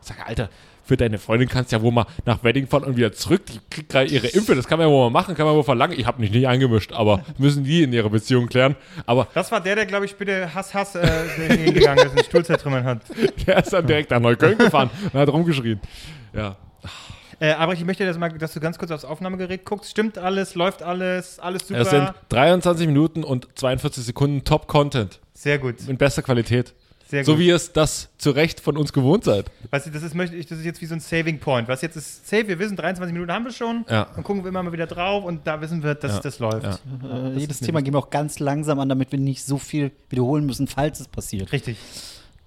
[0.00, 0.48] Ich sage, Alter,
[0.84, 3.42] für deine Freundin kannst du ja wohl mal nach Wedding fahren und wieder zurück.
[3.46, 5.64] Die kriegt gerade ihre Impfe, das kann man ja wohl mal machen, kann man wohl
[5.64, 5.98] verlangen.
[5.98, 8.76] Ich habe mich nicht eingemischt, aber müssen die in ihrer Beziehung klären.
[9.06, 11.06] Aber Das war der, der, glaube ich, bitte Hass, Hass äh,
[11.48, 13.00] hingegangen ist und den Stuhl zertrümmert hat.
[13.46, 15.80] der ist dann direkt nach Neukölln gefahren und hat rumgeschrien.
[16.32, 16.56] Ja.
[17.40, 19.90] Äh, aber ich möchte, dass, mal, dass du ganz kurz aufs Aufnahmegerät guckst.
[19.90, 20.54] Stimmt alles?
[20.54, 21.38] Läuft alles?
[21.38, 21.80] Alles super?
[21.80, 25.20] Es sind 23 Minuten und 42 Sekunden Top-Content.
[25.32, 25.88] Sehr gut.
[25.88, 26.74] In bester Qualität.
[27.14, 27.26] Sehr gut.
[27.26, 29.46] So wie ihr es das zu Recht von uns gewohnt seid.
[29.70, 31.68] Weißt du, das ist, möchte ich, das ist jetzt wie so ein Saving Point.
[31.68, 33.84] Was jetzt ist safe, wir wissen, 23 Minuten haben wir schon.
[33.88, 34.08] Ja.
[34.14, 36.20] Dann gucken wir immer mal wieder drauf und da wissen wir, dass Ja.
[36.20, 36.80] das läuft.
[37.02, 37.28] Ja.
[37.28, 40.44] Äh, jedes Thema gehen wir auch ganz langsam an, damit wir nicht so viel wiederholen
[40.46, 41.52] müssen, falls es passiert.
[41.52, 41.76] Richtig.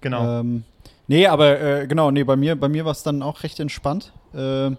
[0.00, 0.40] Genau.
[0.40, 0.64] Ähm,
[1.06, 4.12] nee, aber äh, genau, nee, bei mir, bei mir war es dann auch recht entspannt.
[4.34, 4.76] D-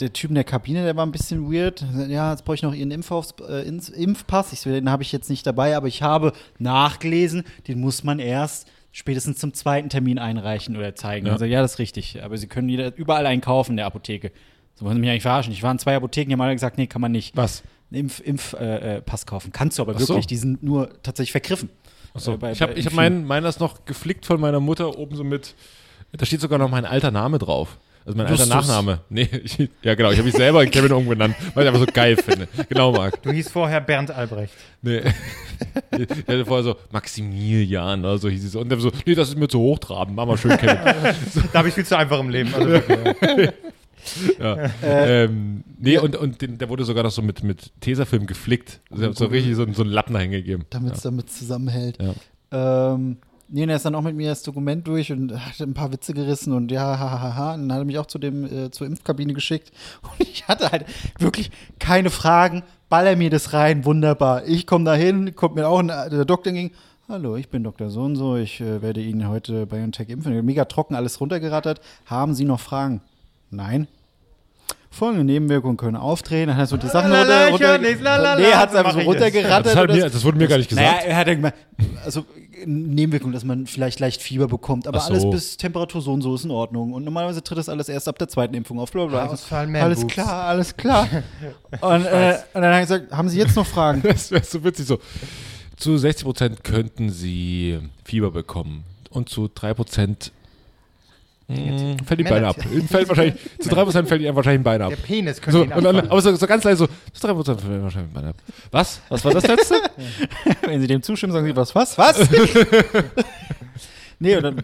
[0.00, 1.84] der Typ in der Kabine, der war ein bisschen weird.
[2.08, 4.52] Ja, jetzt brauche ich noch Ihren Impfaufs äh, Impfpass.
[4.52, 8.68] Ich den habe ich jetzt nicht dabei, aber ich habe nachgelesen, den muss man erst
[8.92, 11.26] spätestens zum zweiten Termin einreichen oder zeigen.
[11.26, 11.32] Ja.
[11.32, 12.22] Also, ja, das ist richtig.
[12.22, 14.30] Aber Sie können überall einen kaufen in der Apotheke.
[14.74, 15.52] So wollen Sie mich eigentlich verarschen.
[15.52, 17.36] Ich war in zwei Apotheken, die haben alle gesagt, nee, kann man nicht.
[17.36, 17.62] Was?
[17.92, 19.52] Einen Impf, äh, äh, Pass kaufen.
[19.52, 20.08] Kannst du aber so.
[20.08, 21.70] wirklich, die sind nur tatsächlich vergriffen.
[22.12, 25.14] Achso, Äh, bei- ich habe hab meinen, meiner ist noch geflickt von meiner Mutter oben
[25.16, 25.54] so mit,
[26.12, 27.78] da steht sogar noch mein alter Name drauf.
[28.06, 28.46] Also mein alter.
[28.46, 29.00] Nachname.
[29.08, 31.92] Nee, ich, ja genau, ich habe mich selber in Kevin umgenannt, weil ich einfach so
[31.92, 32.48] geil finde.
[32.68, 33.22] Genau, Marc.
[33.22, 34.52] Du hieß vorher Bernd Albrecht.
[34.82, 35.00] Nee.
[35.92, 38.54] Ich hatte vorher so Maximilian oder so hieß es.
[38.56, 40.16] Und der so, nee, das ist mir zu hochtrabend.
[40.16, 40.76] Mach mal schön, Kevin.
[41.52, 42.54] Da habe ich viel zu einfach im Leben.
[42.54, 43.50] Also wirklich.
[44.38, 44.70] Ja.
[44.82, 48.80] ähm, nee, und, und den, der wurde sogar noch so mit, mit Tesafilm geflickt.
[48.90, 50.66] Also, so richtig so, so einen Lappen dahin gegeben.
[50.68, 51.96] damit es damit zusammenhält.
[52.52, 52.92] Ja.
[52.92, 53.16] Ähm,
[53.48, 56.14] nee, er ist dann auch mit mir das Dokument durch und hat ein paar Witze
[56.14, 57.20] gerissen und ja, hahaha.
[57.20, 57.54] Ha, ha.
[57.54, 59.72] Und dann hat er mich auch zu dem, äh, zur Impfkabine geschickt.
[60.02, 60.86] Und ich hatte halt
[61.18, 62.62] wirklich keine Fragen.
[62.88, 64.44] Baller mir das rein, wunderbar.
[64.46, 66.70] Ich komme da hin, kommt mir auch ein, der Doktor ging.
[67.08, 67.90] Hallo, ich bin Dr.
[67.90, 68.36] So und so.
[68.36, 70.44] Ich äh, werde Ihnen heute BioNTech impfen.
[70.44, 71.80] Mega trocken, alles runtergerattert.
[72.06, 73.00] Haben Sie noch Fragen?
[73.50, 73.88] Nein.
[74.94, 76.48] Folgende Nebenwirkungen können auftreten.
[76.48, 79.76] Dann hat er so die Sachen runter, runter, nee, hat es so einfach so runtergerattert.
[79.76, 80.86] Das, mir, das wurde mir gar nicht gesagt.
[80.86, 81.54] naja, er hat ja gemeint,
[82.04, 82.24] also
[82.64, 85.12] Nebenwirkung, dass man vielleicht leicht Fieber bekommt, aber so.
[85.12, 86.92] alles bis Temperatur so und so ist in Ordnung.
[86.92, 88.92] Und normalerweise tritt das alles erst ab der zweiten Impfung auf.
[88.92, 89.32] Blablabla.
[89.32, 91.08] Ausfall, alles klar, alles klar.
[91.80, 94.02] und, äh, und dann hat er gesagt, haben Sie jetzt noch Fragen?
[94.14, 94.98] Das wäre so witzig so.
[95.76, 98.84] Zu 60 Prozent könnten sie Fieber bekommen.
[99.10, 100.32] Und zu 3 Prozent
[101.46, 102.56] fällt die Beine ab.
[102.88, 104.88] Fällt wahrscheinlich, zu 3 Prozent fällt ihnen wahrscheinlich ein Bein ab.
[104.90, 107.32] Der Penis könnte So, ihn und dann, aber so, so ganz leise so, zu 3
[107.34, 108.36] Prozent fällt ihnen wahrscheinlich ein Bein ab.
[108.70, 109.00] Was?
[109.08, 109.74] Was war das letzte?
[110.66, 112.28] Wenn Sie dem zustimmen, sagen Sie was, was, was?
[114.20, 114.62] Nee, und dann äh,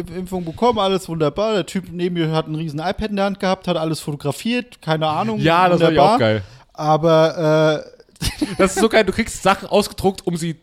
[0.00, 1.54] Impf- Impfung bekommen, alles wunderbar.
[1.54, 4.80] Der Typ neben mir hat ein riesen iPad in der Hand gehabt, hat alles fotografiert,
[4.82, 5.40] keine Ahnung.
[5.40, 6.14] ja, das war ja wunderbar.
[6.14, 6.42] auch geil.
[6.74, 7.84] Aber
[8.20, 8.26] äh,
[8.58, 10.56] Das ist so geil, du kriegst Sachen ausgedruckt, um sie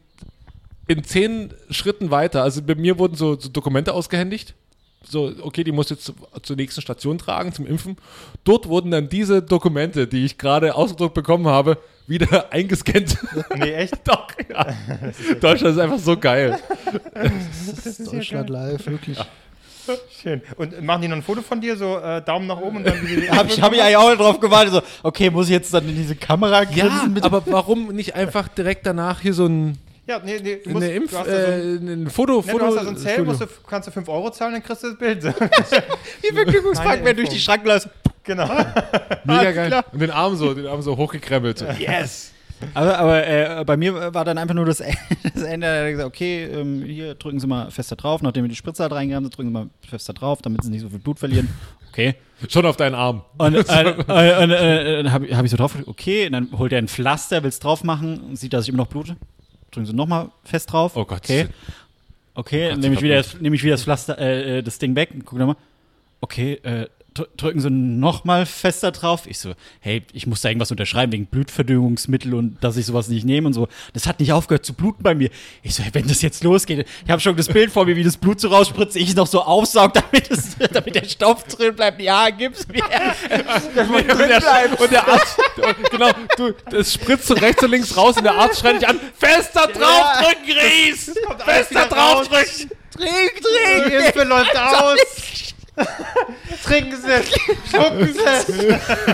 [0.88, 2.44] in zehn Schritten weiter.
[2.44, 4.54] Also bei mir wurden so, so Dokumente ausgehändigt.
[5.08, 7.96] So, okay, die muss jetzt zu- zur nächsten Station tragen, zum Impfen.
[8.44, 13.18] Dort wurden dann diese Dokumente, die ich gerade ausgedruckt bekommen habe, wieder eingescannt.
[13.56, 13.96] Nee, echt?
[14.08, 14.68] Doch, ja.
[15.42, 16.60] Deutschland ist einfach so geil.
[18.12, 19.18] Deutschland live, wirklich.
[20.22, 20.42] Schön.
[20.58, 23.02] Und machen die noch ein Foto von dir, so äh, Daumen nach oben und dann
[23.02, 25.74] wie die Hab ich, hab ich eigentlich auch drauf gewartet, so, okay, muss ich jetzt
[25.74, 27.14] dann in diese Kamera Ja, grinsen?
[27.14, 29.80] mit- aber warum nicht einfach direkt danach hier so ein,
[30.10, 32.44] Ja, nee, nee, du musst, eine Impf, du hast da so ein, äh, ein Foto,
[32.44, 34.54] nee, Foto, du hast da so ein Zell, musst du, kannst du 5 Euro zahlen,
[34.54, 35.24] dann kriegst du das Bild.
[35.24, 37.40] die Vergnügungspark Meine werden durch die.
[37.40, 37.92] Schranken lassen.
[38.24, 38.48] genau.
[39.24, 39.68] Mega geil.
[39.68, 39.86] klar.
[39.92, 41.64] Und den Arm so, den Arm so hochgekrempelt.
[41.78, 42.32] Yes!
[42.74, 44.78] Aber, aber äh, bei mir war dann einfach nur das,
[45.34, 45.68] das Ende.
[45.68, 48.24] Er hat gesagt, okay, ähm, hier drücken Sie mal fester drauf.
[48.24, 50.82] Nachdem wir die Spritze halt reingegangen sind, drücken Sie mal fester drauf, damit Sie nicht
[50.82, 51.50] so viel Blut verlieren.
[51.92, 52.16] Okay.
[52.48, 53.22] Schon auf deinen Arm.
[53.38, 56.72] Und, äh, äh, äh, dann habe ich, hab ich so drauf, okay, und dann holt
[56.72, 59.16] er ein Pflaster, will es drauf machen, und sieht, dass ich immer noch blute.
[59.72, 60.96] Drücken Sie nochmal fest drauf.
[60.96, 61.20] Oh Gott.
[61.24, 61.48] Okay.
[62.36, 64.96] Okay, Gott, nehme ich, wieder das, nehme ich wieder das Pflaster, äh, äh, das Ding
[64.96, 65.58] weg und gucke nochmal.
[66.22, 66.88] Okay, äh,
[67.38, 69.24] drücken Sie nochmal fester drauf.
[69.26, 73.26] Ich so, hey, ich muss da irgendwas unterschreiben wegen Blutverdünnungsmittel und dass ich sowas nicht
[73.26, 73.68] nehme und so.
[73.94, 75.30] Das hat nicht aufgehört zu bluten bei mir.
[75.64, 78.04] Ich so, hey, wenn das jetzt losgeht, ich habe schon das Bild vor mir, wie
[78.04, 81.76] das Blut so rausspritzt, ich es noch so aufsaug, damit, es, damit der Stoff drin
[81.76, 82.02] bleibt.
[82.02, 82.84] Ja, gib's mir.
[82.84, 85.38] und, der, und der Arzt,
[85.92, 89.00] genau, du, das spritzt so rechts und links raus und der Arzt schreit dich an,
[89.18, 91.12] fester draufdrücken, Ries!
[91.46, 92.72] Fester draufdrücken!
[93.00, 94.06] Trink, Die trink.
[94.06, 94.98] Impfe läuft aus.
[96.64, 97.30] Trinken Sie es.
[97.70, 98.50] Schlucken Sie es.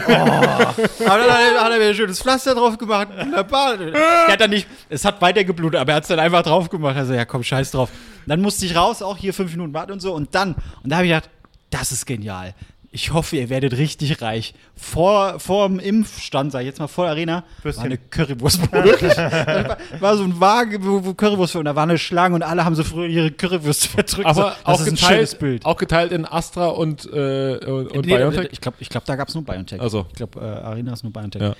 [0.07, 3.09] Aber dann hat er, hat er mir ein schönes Pflaster drauf gemacht.
[3.17, 3.79] Wunderbar.
[3.79, 6.69] Er hat dann nicht, es hat weiter geblutet, aber er hat es dann einfach drauf
[6.69, 6.97] gemacht.
[6.97, 7.89] Also, ja, komm, scheiß drauf.
[8.25, 10.13] Dann musste ich raus, auch hier fünf Minuten warten und so.
[10.13, 11.29] Und dann, und da habe ich gedacht,
[11.69, 12.53] das ist genial.
[12.95, 14.53] Ich hoffe, ihr werdet richtig reich.
[14.73, 17.83] Vor, vor dem Impfstand, sag ich jetzt mal, vor der Arena, Würstchen.
[17.83, 19.01] war eine Currywurstbude.
[19.01, 21.59] War, war so ein Wagen, wo, wo Currywurst war.
[21.59, 24.33] Und da war eine Schlange und alle haben so früher ihre Currywürste verdrückt.
[24.33, 25.65] so, Aber das auch ist ein schönes geteilt, Bild.
[25.65, 28.47] auch geteilt in Astra und, äh, und, und Nee, BioNTech.
[28.53, 29.81] Ich glaube, ich glaub, da gab es nur BioNTech.
[29.81, 30.05] Also.
[30.11, 31.41] Ich glaube, äh, Arena ist nur BioNTech.
[31.41, 31.55] Ja.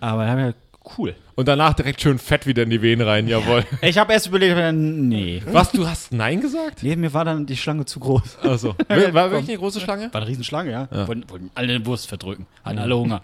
[0.00, 0.54] Aber da haben wir
[0.98, 1.14] cool.
[1.34, 3.64] Und danach direkt schön fett wieder in die Venen rein, jawohl.
[3.82, 5.42] Ich habe erst überlegt, nee.
[5.46, 6.82] Was, du hast Nein gesagt?
[6.82, 8.38] Nee, mir war dann die Schlange zu groß.
[8.42, 10.12] Also, war war wirklich eine große Schlange?
[10.12, 10.88] War eine Riesenschlange, ja.
[11.06, 12.46] Wollten, wollten alle eine Wurst verdrücken.
[12.64, 13.22] Hatten alle Hunger.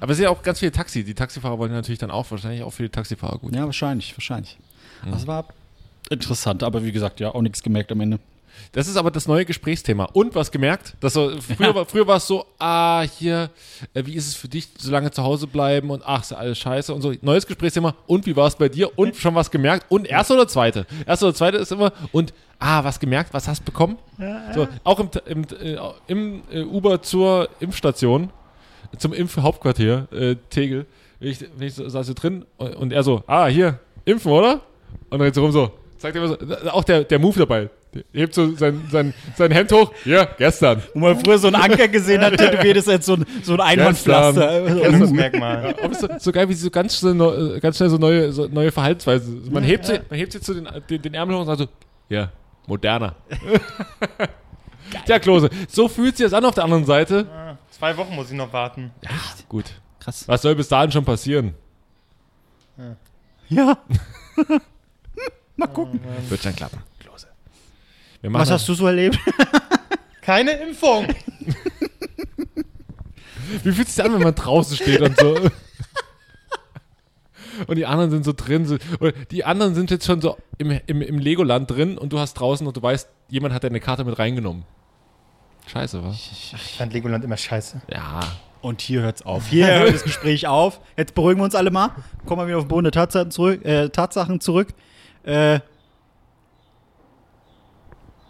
[0.00, 1.04] Aber es sind ja auch ganz viele Taxi.
[1.04, 3.54] Die Taxifahrer wollen natürlich dann auch, wahrscheinlich auch viele Taxifahrer gut.
[3.54, 4.56] Ja, wahrscheinlich, wahrscheinlich.
[5.10, 5.46] Das war
[6.10, 8.18] interessant, aber wie gesagt, ja, auch nichts gemerkt am Ende.
[8.72, 10.04] Das ist aber das neue Gesprächsthema.
[10.12, 10.94] Und was gemerkt?
[11.00, 13.50] Dass so, früher, war, früher war es so, ah, hier,
[13.94, 16.36] äh, wie ist es für dich, so lange zu Hause bleiben und ach, ist ja
[16.36, 17.12] alles scheiße und so.
[17.22, 17.94] Neues Gesprächsthema.
[18.06, 18.98] Und wie war es bei dir?
[18.98, 19.86] Und schon was gemerkt?
[19.88, 20.86] Und erste oder zweite?
[21.06, 23.32] Erste oder zweite ist immer, und ah, was gemerkt?
[23.32, 23.98] Was hast bekommen?
[24.54, 28.30] So, auch im, im, äh, im äh, Uber zur Impfstation,
[28.98, 30.86] zum Impfhauptquartier, äh, Tegel.
[31.20, 34.60] Ich, ich so, saß hier drin und, und er so, ah, hier, impfen, oder?
[35.10, 37.70] Und dann so rum so, sagt er immer so, auch der, der Move dabei.
[38.12, 40.82] Der hebt so sein, sein, sein Hemd hoch, ja, gestern.
[40.94, 43.60] Wo man früher so einen Anker gesehen hat, tätowiert ist jetzt so ein, so ein
[43.60, 44.60] Einhornpflaster.
[44.62, 45.74] Das ist das Merkmal.
[45.82, 47.98] Aber es ist so, so geil, wie sie so ganz schnell, neu- ganz schnell so
[47.98, 49.52] neue, so neue Verhaltensweisen.
[49.52, 51.66] Man, hebt sie, man hebt sie zu den, den, den Ärmel hoch und sagt so,
[52.08, 52.30] ja,
[52.66, 53.16] moderner.
[55.04, 57.26] Tja, Klose, so fühlt sich das an auf der anderen Seite.
[57.34, 58.92] Ah, Zwei Wochen muss ich noch warten.
[59.48, 59.64] Gut.
[60.00, 60.26] Krass.
[60.28, 61.54] Was soll bis dahin schon passieren?
[63.48, 63.76] Ja.
[65.56, 66.00] Mal gucken.
[66.28, 66.78] Wird schon klappen,
[68.32, 69.18] Was hast du so erlebt?
[70.20, 71.06] Keine Impfung.
[73.62, 75.38] Wie fühlt es sich an, wenn man draußen steht und so?
[77.66, 78.66] Und die anderen sind so drin.
[78.66, 82.18] So, oder die anderen sind jetzt schon so im, im, im Legoland drin und du
[82.18, 84.64] hast draußen und du weißt, jemand hat deine Karte mit reingenommen.
[85.66, 86.14] Scheiße, was?
[86.14, 87.80] Ich fand Legoland immer scheiße.
[87.90, 88.20] Ja.
[88.60, 89.48] Und hier hört's auf.
[89.48, 90.80] Hier hört das Gespräch auf.
[90.96, 91.90] Jetzt beruhigen wir uns alle mal.
[92.24, 93.64] Kommen wir wieder auf den Boden der Tatsachen zurück.
[93.64, 94.68] Äh, Tatsachen zurück.
[95.24, 95.60] Äh,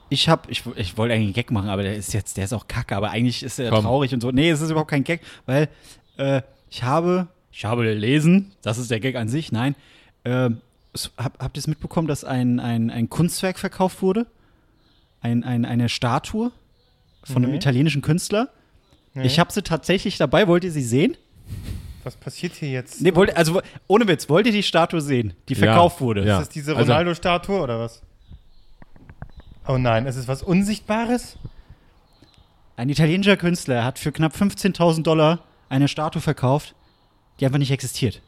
[0.08, 2.52] ich hab, ich, ich wollte eigentlich einen Gag machen, aber der ist jetzt, der ist
[2.52, 3.84] auch kacke, aber eigentlich ist er Komm.
[3.84, 4.30] traurig und so.
[4.30, 5.68] Nee, es ist überhaupt kein Gag, weil
[6.16, 9.74] äh, ich habe, ich habe gelesen, das ist der Gag an sich, nein.
[10.24, 10.50] Äh,
[11.18, 14.26] hab, habt ihr es mitbekommen, dass ein, ein, ein Kunstwerk verkauft wurde?
[15.20, 16.52] Ein, ein, eine Statue
[17.24, 17.56] von einem Nee.
[17.58, 18.48] italienischen Künstler?
[19.14, 19.26] Nee.
[19.26, 20.46] Ich habe sie tatsächlich dabei.
[20.46, 21.16] Wollt ihr sie sehen?
[22.04, 23.00] Was passiert hier jetzt?
[23.00, 25.58] Nee, wollt, also ohne Witz, wollt ihr die Statue sehen, die Ja.
[25.66, 26.24] verkauft wurde?
[26.24, 26.34] Ja.
[26.40, 28.00] Ist das diese Also- Ronaldo-Statue oder was?
[29.68, 31.36] Oh nein, ist es was Unsichtbares?
[32.76, 36.74] Ein italienischer Künstler hat für knapp 15.000 Dollar eine Statue verkauft,
[37.40, 38.20] die einfach nicht existiert.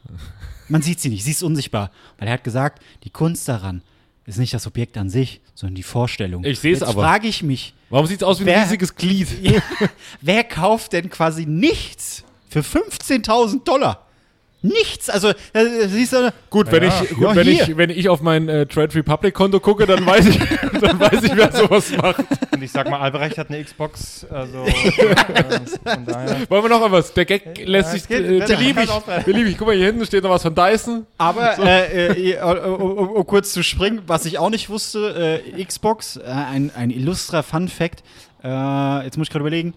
[0.67, 1.91] Man sieht sie nicht, sie ist unsichtbar.
[2.17, 3.81] Weil er hat gesagt, die Kunst daran
[4.25, 6.43] ist nicht das Objekt an sich, sondern die Vorstellung.
[6.43, 7.01] Ich seh's Jetzt aber.
[7.01, 9.27] frage ich mich, Warum sieht es aus wie ein Wer- riesiges Glied?
[10.21, 14.05] wer kauft denn quasi nichts für 15.000 Dollar?
[14.61, 17.01] Nichts, also äh, siehst du, Gut, wenn, Ja.
[17.01, 17.63] ich, gut Ja, wenn, hier.
[17.63, 20.37] ich, wenn ich auf mein äh, Trade Republic Konto gucke, dann weiß ich,
[20.81, 22.25] dann weiß ich, wer sowas macht.
[22.51, 26.49] Und ich sag mal, Albrecht hat eine Xbox, also äh, von daher.
[26.49, 27.13] Wollen wir noch etwas?
[27.13, 28.25] Der Gag lässt Ja, sich es geht.
[28.25, 28.89] äh, Der beliebig.
[29.25, 29.57] Beliebig.
[29.57, 31.05] Guck mal, hier hinten steht noch was von Dyson.
[31.17, 35.63] Aber äh, äh, um, um, um kurz zu springen, was ich auch nicht wusste, äh,
[35.63, 38.03] Xbox, äh, ein, ein illustrer Fun Fact.
[38.43, 39.73] Äh, jetzt muss ich gerade überlegen.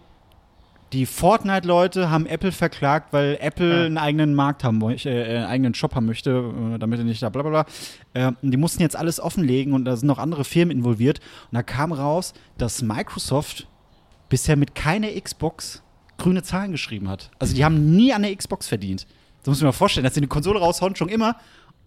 [0.92, 3.86] Die Fortnite-Leute haben Apple verklagt, weil Apple Ja.
[3.86, 6.30] einen eigenen Markt haben möchte, äh, einen eigenen Shop haben möchte,
[6.74, 7.66] äh, damit er nicht da bla bla bla.
[8.12, 11.20] Äh, und die mussten jetzt alles offenlegen und da sind noch andere Firmen involviert.
[11.50, 13.66] Und da kam raus, dass Microsoft
[14.28, 15.82] bisher mit keiner Xbox
[16.18, 17.30] grüne Zahlen geschrieben hat.
[17.38, 19.06] Also die haben nie an der Xbox verdient.
[19.40, 21.36] Das muss man mal vorstellen, dass sie eine Konsole raushauen, schon immer.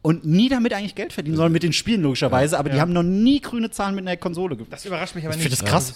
[0.02, 2.60] Und nie damit eigentlich Geld verdienen, sondern mit den Spielen logischerweise.
[2.60, 2.82] Aber die Ja.
[2.82, 5.50] haben noch nie grüne Zahlen mit einer Konsole Das überrascht mich aber Ich nicht.
[5.50, 5.94] find das krass.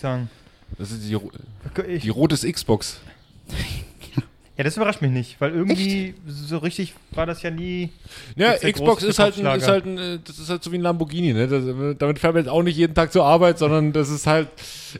[0.78, 0.90] Muss.
[0.90, 3.00] Das ist die, die rotes Xbox.
[4.58, 7.90] ja, das überrascht mich nicht, weil irgendwie so richtig war das ja nie.
[8.36, 10.78] Ja, ja Xbox ist halt, ein, ist halt ein, äh, das ist halt so wie
[10.78, 11.48] ein Lamborghini, ne?
[11.48, 14.50] Das, damit fährt man jetzt auch nicht jeden Tag zur Arbeit, sondern das ist halt,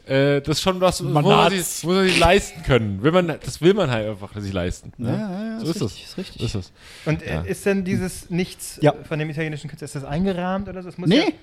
[0.06, 3.02] äh, das ist schon was, Man wo man, sich, muss man sich leisten können.
[3.02, 4.92] Will man, das will man halt einfach sich leisten.
[4.98, 5.10] Ne?
[5.10, 5.90] ja, So ist das.
[5.92, 6.38] richtig, Ist richtig.
[6.40, 6.72] So ist das.
[7.04, 7.40] Und äh, Ja.
[7.42, 8.94] ist denn dieses Nichts Ja.
[9.06, 10.88] von dem italienischen Künstler, ist das eingerahmt oder so?
[10.88, 11.34] Das muss ja, Nee.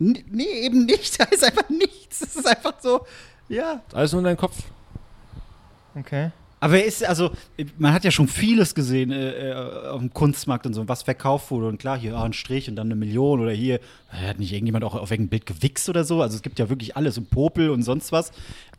[0.00, 1.18] N- Nee, eben nicht.
[1.18, 2.18] Da ist einfach nichts.
[2.20, 3.06] Das ist einfach so,
[3.48, 3.80] ja.
[3.92, 4.56] Alles nur in deinem Kopf.
[5.94, 6.30] Okay.
[6.60, 7.30] Aber er ist, also,
[7.76, 11.50] man hat ja schon vieles gesehen äh, äh, auf dem Kunstmarkt und so, was verkauft
[11.50, 11.66] wurde.
[11.68, 13.80] Und klar, hier ah, ein Strich und dann eine Million oder hier,
[14.12, 16.22] äh, hat nicht irgendjemand auch auf irgendein Bild gewichst oder so?
[16.22, 18.30] Also es gibt ja wirklich alles und Popel und sonst was.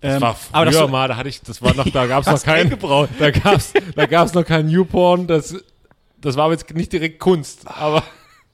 [0.01, 2.05] Das Ähm, war früher aber das so- mal, da hatte ich, das war noch, da
[2.07, 2.75] gab es noch kein,
[3.19, 5.55] da gab's, da gab's noch kein Newporn, das,
[6.19, 8.03] das war aber jetzt nicht direkt Kunst, aber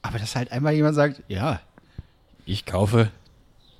[0.02, 1.60] Aber dass halt einmal jemand sagt, ja,
[2.44, 3.08] ich kaufe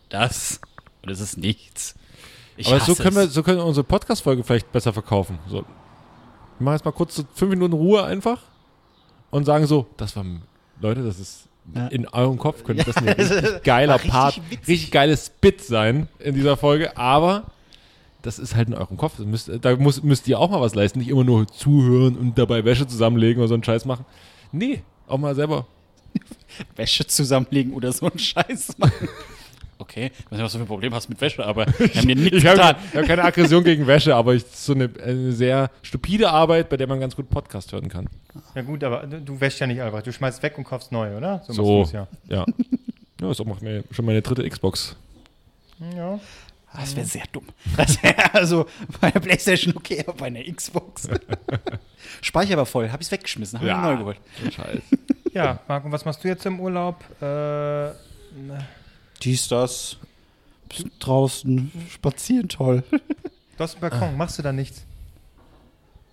[0.09, 0.61] das
[1.03, 1.95] und es ist nichts.
[2.57, 5.39] Ich Aber so können, wir, so können wir unsere Podcast-Folge vielleicht besser verkaufen.
[5.49, 5.65] So.
[6.59, 8.39] Wir machen jetzt mal kurz so fünf Minuten Ruhe einfach
[9.31, 10.25] und sagen so, das war,
[10.81, 11.87] Leute, das ist Ja.
[11.89, 14.69] in eurem Kopf könnte das ein richtig geiler richtig Part, witzig.
[14.69, 17.45] richtig geiles Bit sein in dieser Folge, aber
[18.21, 19.19] das ist halt in eurem Kopf.
[19.19, 22.65] Müsst, da muss, müsst ihr auch mal was leisten, nicht immer nur zuhören und dabei
[22.65, 24.05] Wäsche zusammenlegen oder so einen Scheiß machen.
[24.53, 25.67] Nee, auch mal selber.
[26.77, 29.09] Wäsche zusammenlegen oder so einen Scheiß machen.
[29.83, 32.07] Okay, ich weiß nicht, was du für ein Problem hast mit Wäsche, aber wir haben
[32.09, 32.77] dir nichts Ich habe getan.
[32.93, 36.77] ich hab keine Aggression gegen Wäsche, aber ich, so eine, eine sehr stupide Arbeit, bei
[36.77, 38.07] der man ganz gut Podcast hören kann.
[38.55, 40.07] Ja gut, aber du, wäschst ja nicht Albrecht.
[40.07, 41.43] Du schmeißt weg und kaufst neu, oder?
[41.49, 41.53] So.
[41.53, 42.07] machst du's ja.
[42.29, 42.47] Ja.
[43.21, 44.97] Ja, das macht mir schon meine dritte Xbox.
[45.97, 46.19] Ja.
[46.75, 47.45] Das wäre sehr dumm.
[47.77, 48.67] Das wär also
[49.01, 51.09] bei der Playstation okay, aber bei einer Xbox.
[52.23, 53.77] Speicher war voll, hab ich's weggeschmissen, hab Ja.
[53.79, 54.17] mir neu geholt.
[54.55, 54.81] Scheiß.
[55.35, 57.03] Ja, Marco, was machst du jetzt im Urlaub?
[57.21, 57.91] Äh,
[59.23, 59.97] Dies, das.
[60.69, 62.83] Bisschen draußen spazieren, toll.
[62.91, 62.99] du
[63.59, 64.85] hast einen Balkon, machst du da nichts?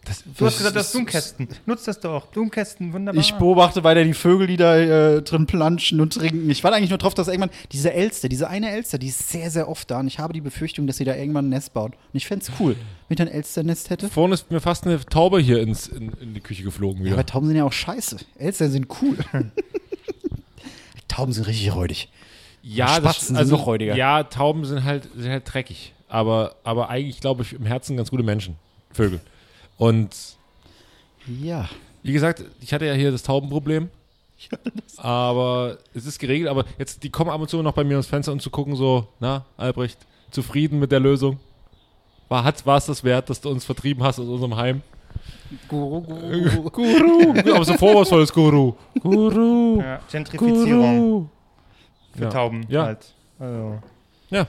[0.05, 1.47] Das, Du hast gesagt, du hast Blumenkästen.
[1.65, 2.27] Nutzt das doch.
[2.27, 3.19] Blumenkästen, wunderbar.
[3.21, 6.49] Ich beobachte weiter die Vögel, die da äh, drin planschen und trinken.
[6.49, 9.51] Ich warte eigentlich nur drauf, dass irgendwann diese Elster, diese eine Elster, die ist sehr,
[9.51, 9.99] sehr oft da.
[9.99, 11.91] Und ich habe die Befürchtung, dass sie da irgendwann ein Nest baut.
[11.93, 12.75] Und ich fände es cool,
[13.07, 14.09] wenn ich ein Elsternest hätte.
[14.09, 17.15] Vorne ist mir fast eine Taube hier ins, in, in die Küche geflogen Ja, wieder.
[17.15, 18.17] aber Tauben sind ja auch scheiße.
[18.37, 19.17] Elster sind cool.
[21.07, 22.09] Tauben sind richtig räudig.
[22.61, 23.95] Ja, Spatzen sind noch räudiger.
[23.95, 25.93] Ja, Tauben sind halt, sind halt dreckig.
[26.09, 28.55] aber, aber eigentlich, glaube ich, im Herzen ganz gute Menschen.
[28.91, 29.21] Vögel.
[29.77, 30.09] Und
[31.41, 31.69] Ja.
[32.03, 33.89] wie gesagt, ich hatte ja hier das Taubenproblem.
[34.97, 38.07] aber es ist geregelt, aber jetzt, die kommen ab und zu noch bei mir ins
[38.07, 39.97] Fenster, um zu gucken, so, na, Albrecht,
[40.31, 41.39] zufrieden mit der Lösung?
[42.29, 44.81] War es war es das wert, dass du uns vertrieben hast aus unserem Heim?
[45.67, 46.69] Guru, Guru.
[46.69, 47.53] Guru!
[47.55, 48.73] aber so vorwurfsvolles Guru.
[49.01, 49.81] Guru!
[49.81, 51.27] Ja, Gentrifizierung Guru!
[52.19, 52.29] Für Ja.
[52.29, 52.83] Tauben Ja.
[52.85, 53.13] halt.
[53.39, 53.79] Also,
[54.29, 54.47] Ja.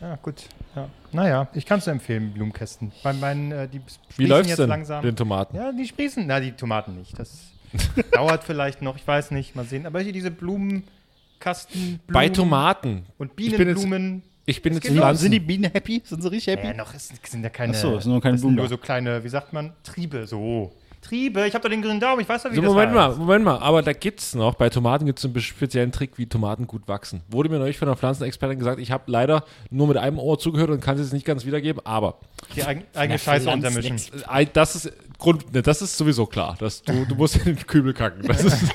[0.00, 0.44] ja, gut.
[0.76, 0.88] Ja.
[1.12, 2.92] Naja, ich kann es nur empfehlen, Blumenkästen.
[3.02, 5.02] Bei meinen, äh, die Wie sprießen läuft's jetzt denn, langsam.
[5.02, 5.56] den Tomaten?
[5.56, 6.24] Ja, die sprießen.
[6.26, 7.18] Na, die Tomaten nicht.
[7.18, 7.50] Das
[8.12, 9.86] dauert vielleicht noch, ich weiß nicht, mal sehen.
[9.86, 13.06] Aber hier diese Blumenkasten, Blumen Bei Tomaten.
[13.18, 14.22] und Ich bin jetzt- Bienenblumen.
[14.46, 14.86] Ich bin jetzt.
[14.86, 15.22] Pflanzen.
[15.22, 16.02] Sind die Bienen happy?
[16.04, 16.66] Sind sie richtig happy?
[16.68, 17.72] Ja, noch ist, sind ja keine.
[17.72, 20.72] Ach so, es sind nur keine Blumen nur so kleine, wie sagt man, Triebe, so.
[21.02, 23.16] Triebe, ich habe doch den grünen Daumen, ich weiß doch, wie So, das Moment heißt.
[23.16, 26.26] mal, Moment mal, aber da gibt's noch, bei Tomaten gibt es einen speziellen Trick, wie
[26.26, 27.22] Tomaten gut wachsen.
[27.28, 30.70] Wurde mir neulich von einer Pflanzenexpertin gesagt, ich habe leider nur mit einem Ohr zugehört
[30.70, 32.16] und kann es jetzt nicht ganz wiedergeben, aber
[32.54, 33.96] Die eigen, eigene Scheiße untermischen.
[34.30, 37.66] äh, das ist Grund, ne, das ist sowieso klar, dass du, du musst in den
[37.66, 38.22] Kübel kacken.
[38.26, 38.62] Das ist,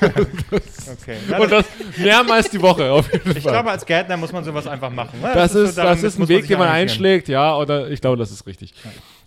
[1.02, 1.16] Okay.
[1.28, 3.52] Ja, und das, das mehrmals die Woche auf jeden ich Fall.
[3.52, 5.20] glaube, als Gärtner muss man sowas einfach machen.
[5.20, 5.30] ne?
[5.34, 8.30] das, ist, so, das ist ein Weg, den man einschlägt, ja, oder ich glaube, das
[8.30, 8.74] ist richtig.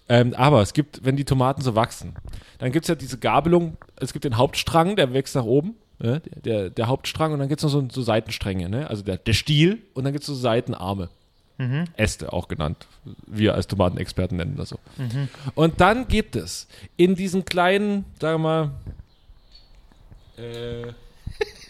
[0.09, 2.15] Ähm, aber es gibt, wenn die Tomaten so wachsen,
[2.57, 6.19] dann gibt es ja diese Gabelung, es gibt den Hauptstrang, der wächst nach oben, ne,
[6.19, 8.89] der, der, der Hauptstrang, und dann gibt es noch so, so Seitenstränge, ne?
[8.89, 11.09] also der, der Stiel, und dann gibt es so Seitenarme.
[11.97, 12.87] Äste auch genannt.
[13.27, 14.79] Wir als Tomatenexperten nennen das so.
[15.55, 18.71] Und dann gibt es in diesen kleinen, sagen wir mal,
[20.37, 20.93] äh,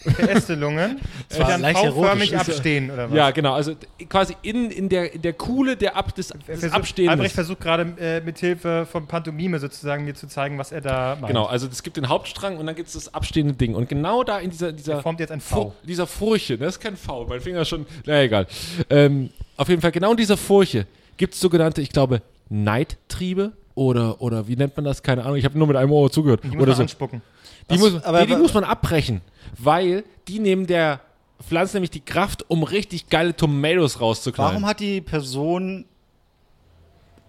[0.02, 1.00] Verästelungen,
[1.34, 2.54] die dann V-förmig erotisch.
[2.56, 3.18] abstehen, oder was?
[3.18, 3.74] ja, genau, also
[4.10, 7.10] quasi in, in, der, in der Kuhle der Ab, des, des Versuch, Abstehens.
[7.12, 11.18] Albrecht versucht gerade äh, mit Hilfe von Pantomime sozusagen mir zu zeigen, was er da
[11.20, 11.28] macht.
[11.30, 13.76] Genau, also es gibt den Hauptstrang und dann gibt es das abstehende Ding.
[13.76, 15.76] Und genau da in dieser, dieser, Er formt jetzt ein Fu- V.
[15.84, 18.48] dieser Furche, das ist kein V, mein Finger ist schon, na egal.
[18.90, 20.86] Ähm, auf jeden Fall, genau in dieser Furche
[21.18, 25.04] gibt es sogenannte, ich glaube, Neidtriebe oder, oder wie nennt man das?
[25.04, 26.42] Keine Ahnung, ich habe nur mit einem Ohr zugehört.
[26.44, 26.82] Die muss oder so.
[26.84, 27.22] anspucken.
[27.70, 29.22] Die, Was- muss, aber- nee, die aber- muss man abbrechen,
[29.58, 31.02] weil die nehmen der
[31.48, 34.54] Pflanze nämlich die Kraft, um richtig geile Tomatoes rauszuknallen.
[34.56, 35.86] Warum hat die Person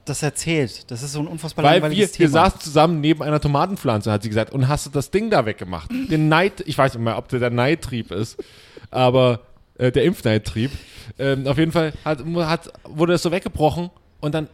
[0.04, 0.90] das erzählt?
[0.90, 2.30] Das ist so ein unfassbar Weil wir, langweiliges wir Thema.
[2.46, 5.90] saßen zusammen neben einer Tomatenpflanze, hat sie gesagt, und hast du das Ding da weggemacht.
[5.90, 8.42] Den Neid, ich weiß nicht mehr, ob der der Neidtrieb ist,
[8.90, 9.40] aber
[9.78, 10.70] äh, der Impfneidtrieb.
[11.18, 13.90] Ähm, auf jeden Fall hat, hat, wurde das so weggebrochen
[14.20, 14.48] und dann äh,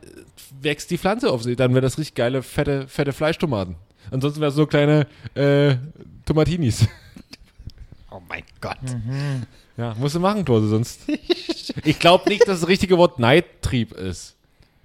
[0.61, 1.57] wächst die Pflanze auf sie.
[1.57, 3.77] Dann wäre das richtig geile, fette, fette Fleischtomaten.
[4.11, 5.77] Ansonsten wäre es so kleine äh,
[6.25, 6.87] Tomatinis.
[8.11, 8.79] oh mein Gott.
[9.77, 11.01] Ja, musst du machen, Torse, sonst.
[11.85, 14.37] Ich glaube nicht, dass das richtige Wort Neidtrieb ist.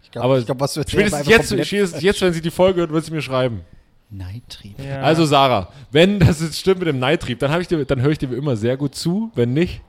[0.03, 2.51] Ich glaube, Aber ich glaub, was du Spätestens jetzt, komplett spätestens jetzt, wenn sie die
[2.51, 3.61] Folge hört, wird sie mir schreiben.
[4.09, 4.77] Neidtrieb.
[4.77, 5.01] Ja.
[5.01, 8.11] Also Sarah, wenn das jetzt stimmt mit dem Neidtrieb, dann, hab ich dir, dann höre
[8.11, 9.31] ich dir wie immer sehr gut zu.
[9.35, 9.81] Wenn nicht.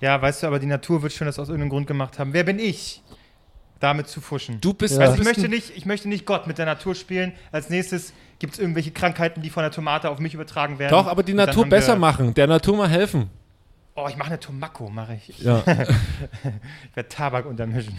[0.00, 2.32] Ja, weißt du, aber die Natur wird schon das aus irgendeinem Grund gemacht haben.
[2.32, 3.02] Wer bin ich,
[3.80, 4.60] damit zu fuschen?
[4.60, 7.32] Du bist, Also du ich möchte, nicht, ich möchte nicht Gott mit der Natur spielen.
[7.52, 10.92] Als nächstes gibt es irgendwelche Krankheiten, die von der Tomate auf mich übertragen werden.
[10.92, 13.28] Doch, aber die Natur besser machen, der Natur mal helfen.
[13.96, 15.38] Oh, ich mache eine Tomako, mache ich.
[15.40, 17.92] Ja, Ich werde Tabak untermischen.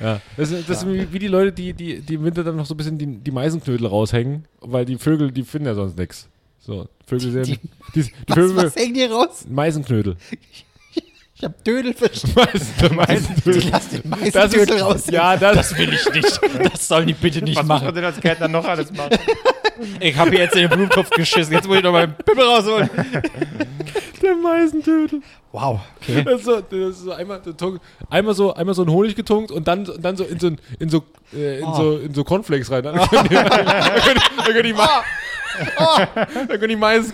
[0.00, 0.20] ja.
[0.36, 2.74] Das, ist- das sind wie- die Leute, die, die, die im Winter dann noch so
[2.74, 6.28] ein bisschen die, die Meisenknödel raushängen, weil die Vögel, die finden ja sonst nichts.
[6.58, 7.44] So, Vögel sehen.
[7.44, 7.58] Die-
[7.94, 9.46] Die, die, Was, Vögel, was hängt hier raus?
[9.48, 10.16] Meisenknödel.
[10.52, 10.66] Ich
[11.44, 12.40] hab Dödel verstanden.
[12.96, 13.62] Meisen, Meisenknödel.
[13.72, 15.04] Lass den Das Meißendödel ist, raus.
[15.10, 16.40] ja, das, will ich nicht.
[16.72, 19.18] Das sollen die bitte nicht Was muss man denn als Gärtner noch alles machen?
[20.00, 21.52] Ich habe hier jetzt in den Blumentopf geschissen.
[21.52, 22.90] Jetzt muss ich noch meinen Pimmel rausholen.
[24.20, 25.20] der Meisentödel.
[25.52, 25.78] Wow.
[26.02, 26.24] Okay.
[26.24, 27.40] Das ist so, das ist so einmal,
[28.10, 30.88] einmal so einmal so ein Honig getunkt und dann, und dann so in so, in
[30.88, 31.74] so, äh, in Oh.
[31.76, 32.82] so, in so Cornflakes rein.
[32.82, 33.64] Dann können die, dann können
[34.16, 35.02] die, dann können die, Ma-
[36.34, 37.12] dann können die Mais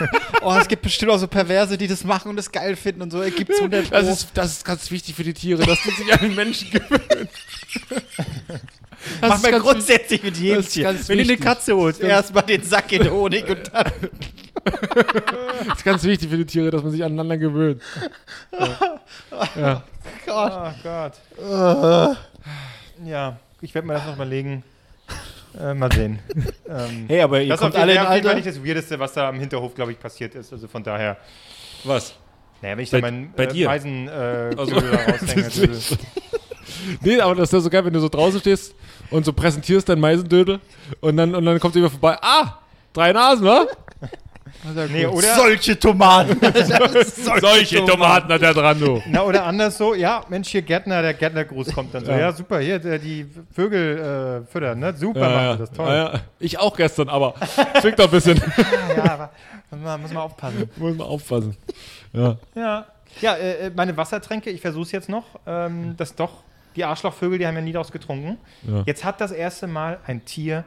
[0.42, 3.10] Oh, es gibt bestimmt auch so Perverse, die das machen und das geil finden und
[3.10, 3.20] so.
[3.20, 6.20] Gibt's 100 das ist, das ist ganz wichtig für die Tiere, dass die sich an
[6.20, 7.28] den Menschen gewöhnen.
[9.20, 10.88] Das Mach ist mal ganz grundsätzlich mit jedem Tier.
[10.88, 11.40] Wenn du eine wichtig.
[11.40, 13.92] Katze holst, erstmal den Sack in Honig und dann.
[14.62, 17.80] Das ist ganz wichtig für die Tiere, dass man sich aneinander gewöhnt.
[19.56, 19.82] Ja.
[20.26, 20.52] Gott.
[20.52, 21.12] Oh Gott.
[23.06, 24.62] Ja, ich werde mir das noch überlegen.
[25.58, 26.18] Äh, mal sehen.
[26.68, 28.34] ähm, Hey, aber ihr das ist kommt auf alle in Alter.
[28.34, 30.52] nicht das Weirdeste, was da am Hinterhof, glaube ich, passiert ist.
[30.52, 31.16] Also von daher.
[31.84, 32.14] Was?
[32.62, 33.68] Naja, wenn ich Bei- da meinen bei äh, dir?
[33.68, 35.42] Äh, Also- raushänge.
[35.68, 35.96] Das
[37.02, 38.74] Nee, aber das ist ja so geil, wenn du so draußen stehst
[39.10, 40.60] und so präsentierst dein Meisendödel
[41.00, 42.16] und dann, und dann kommt jemand vorbei.
[42.22, 42.58] Ah,
[42.92, 43.66] drei Nasen, wa?
[44.90, 46.38] Nee, oder, Solche Tomaten.
[47.40, 49.02] Solche Tomaten hat er dran, du.
[49.08, 52.10] na, oder anders so, ja, Mensch, hier Gärtner, der Gärtnergruß kommt dann so.
[52.10, 52.18] Ja.
[52.18, 54.94] Ja, super, hier, der, die Vögel äh, füttern, ne?
[54.96, 55.56] Super, Ja, machen ja.
[55.56, 55.88] das, toll.
[55.88, 56.20] Ja, ja.
[56.38, 57.34] Ich auch gestern, aber
[57.80, 58.40] zwingt doch ein bisschen.
[58.96, 59.30] Ja, aber
[59.70, 60.70] muss man, muss man aufpassen.
[60.76, 61.56] Muss man aufpassen.
[62.12, 62.36] Ja.
[62.54, 62.86] Ja,
[63.20, 66.30] Ja, äh, äh, meine Wassertränke, ich versuche es jetzt noch, ähm, dass doch
[66.80, 68.38] die Arschlochvögel, die haben ja nie daraus getrunken.
[68.66, 68.82] Ja.
[68.86, 70.64] Jetzt hat das erste Mal ein Tier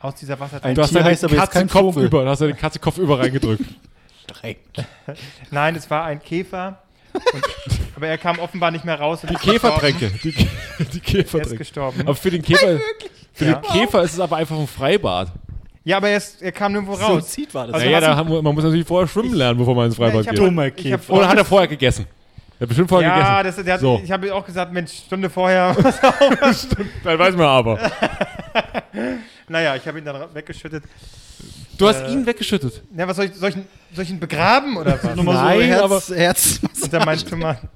[0.00, 0.74] aus dieser Ein Wassertränke.
[0.74, 2.04] Du hast Tier heißt aber jetzt Katze kein Kopf Vogel.
[2.06, 3.64] über, du hast deine Katze Kopf über reingedrückt.
[5.50, 6.78] Nein, es war ein Käfer.
[7.12, 7.44] Und,
[7.96, 9.22] aber er kam offenbar nicht mehr raus.
[9.22, 9.34] Und Die.
[9.36, 10.10] Käfertränke.
[10.24, 11.56] Die, die Er ist Käfertränke.
[11.58, 12.00] gestorben.
[12.00, 12.80] Aber für den Käfer,
[13.32, 13.54] für Ja.
[13.54, 15.30] den Käfer ist es aber einfach ein Freibad.
[15.84, 17.28] Ja, aber er, ist, er kam nirgendwo So raus.
[17.28, 17.74] zieht war das.
[17.74, 20.28] Also naja, da man muss natürlich vorher schwimmen lernen, bevor man ins Ja, Freibad ich
[20.28, 20.44] hab- geht.
[20.44, 21.12] Dummer Käfer.
[21.12, 22.06] Oder hat er vorher gegessen?
[22.64, 23.56] Er hat bestimmt vorher Ja, gegessen.
[23.58, 24.00] das, der hat, So.
[24.02, 25.74] ich habe auch gesagt, Mensch, Stunde vorher.
[27.04, 27.78] Dann weiß man aber.
[29.48, 30.84] naja, ich habe ihn dann weggeschüttet.
[31.76, 32.82] Du hast Äh, ihn weggeschüttet.
[32.96, 35.14] Ja, was soll ich, soll ich, ihn- soll ich ihn begraben oder was?
[35.16, 36.60] Nein, so aber- Herz, Herz.
[36.82, 37.68] Unter meinen Tomaten.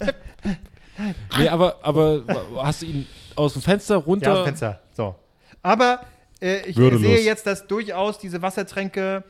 [1.38, 2.22] Nee, aber, aber
[2.56, 4.34] hast du ihn aus dem Fenster runter?
[4.36, 4.80] Ja, Fenster.
[4.96, 5.14] So.
[5.62, 6.00] Aber
[6.40, 7.02] äh, ich Würdelos.
[7.02, 9.22] sehe jetzt, dass durchaus diese Wassertränke.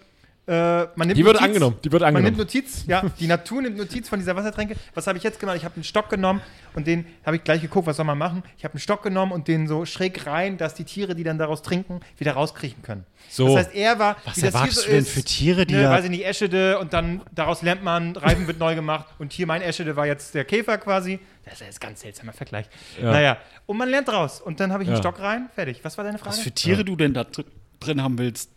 [0.49, 1.76] Äh, man nimmt Die wird Notiz- angenommen.
[1.84, 2.38] Die wird Man nimmt angenommen.
[2.38, 4.76] Notiz, ja, die Natur nimmt Notiz von dieser Wassertränke.
[4.94, 5.57] Was habe ich jetzt gemacht?
[5.59, 6.40] Ich habe einen Stock genommen
[6.74, 8.42] und den habe ich gleich geguckt, was soll man machen.
[8.57, 11.36] Ich habe einen Stock genommen und den so schräg rein, dass die Tiere, die dann
[11.36, 13.05] daraus trinken, wieder rauskriechen können.
[13.28, 13.49] So.
[13.49, 15.74] Das heißt, er war, Was wie das hier so du denn ist, für Tiere, die
[15.74, 19.07] ne, da- weiß ich nicht, Eschede und dann daraus lernt man, Reifen wird neu gemacht
[19.18, 21.18] und hier mein Eschede war jetzt der Käfer quasi.
[21.44, 22.66] Das ist jetzt ein ganz seltsamer Vergleich.
[23.03, 23.11] Ja.
[23.12, 23.36] Naja,
[23.66, 25.03] und man lernt draus und dann habe ich einen Ja.
[25.03, 25.80] Stock rein, fertig.
[25.82, 26.30] Was war deine Frage?
[26.36, 27.44] Was für Tiere du denn da dr
[27.80, 28.51] drin haben willst?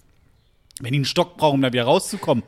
[0.79, 2.43] Wenn die einen Stock brauchen, um da wieder rauszukommen.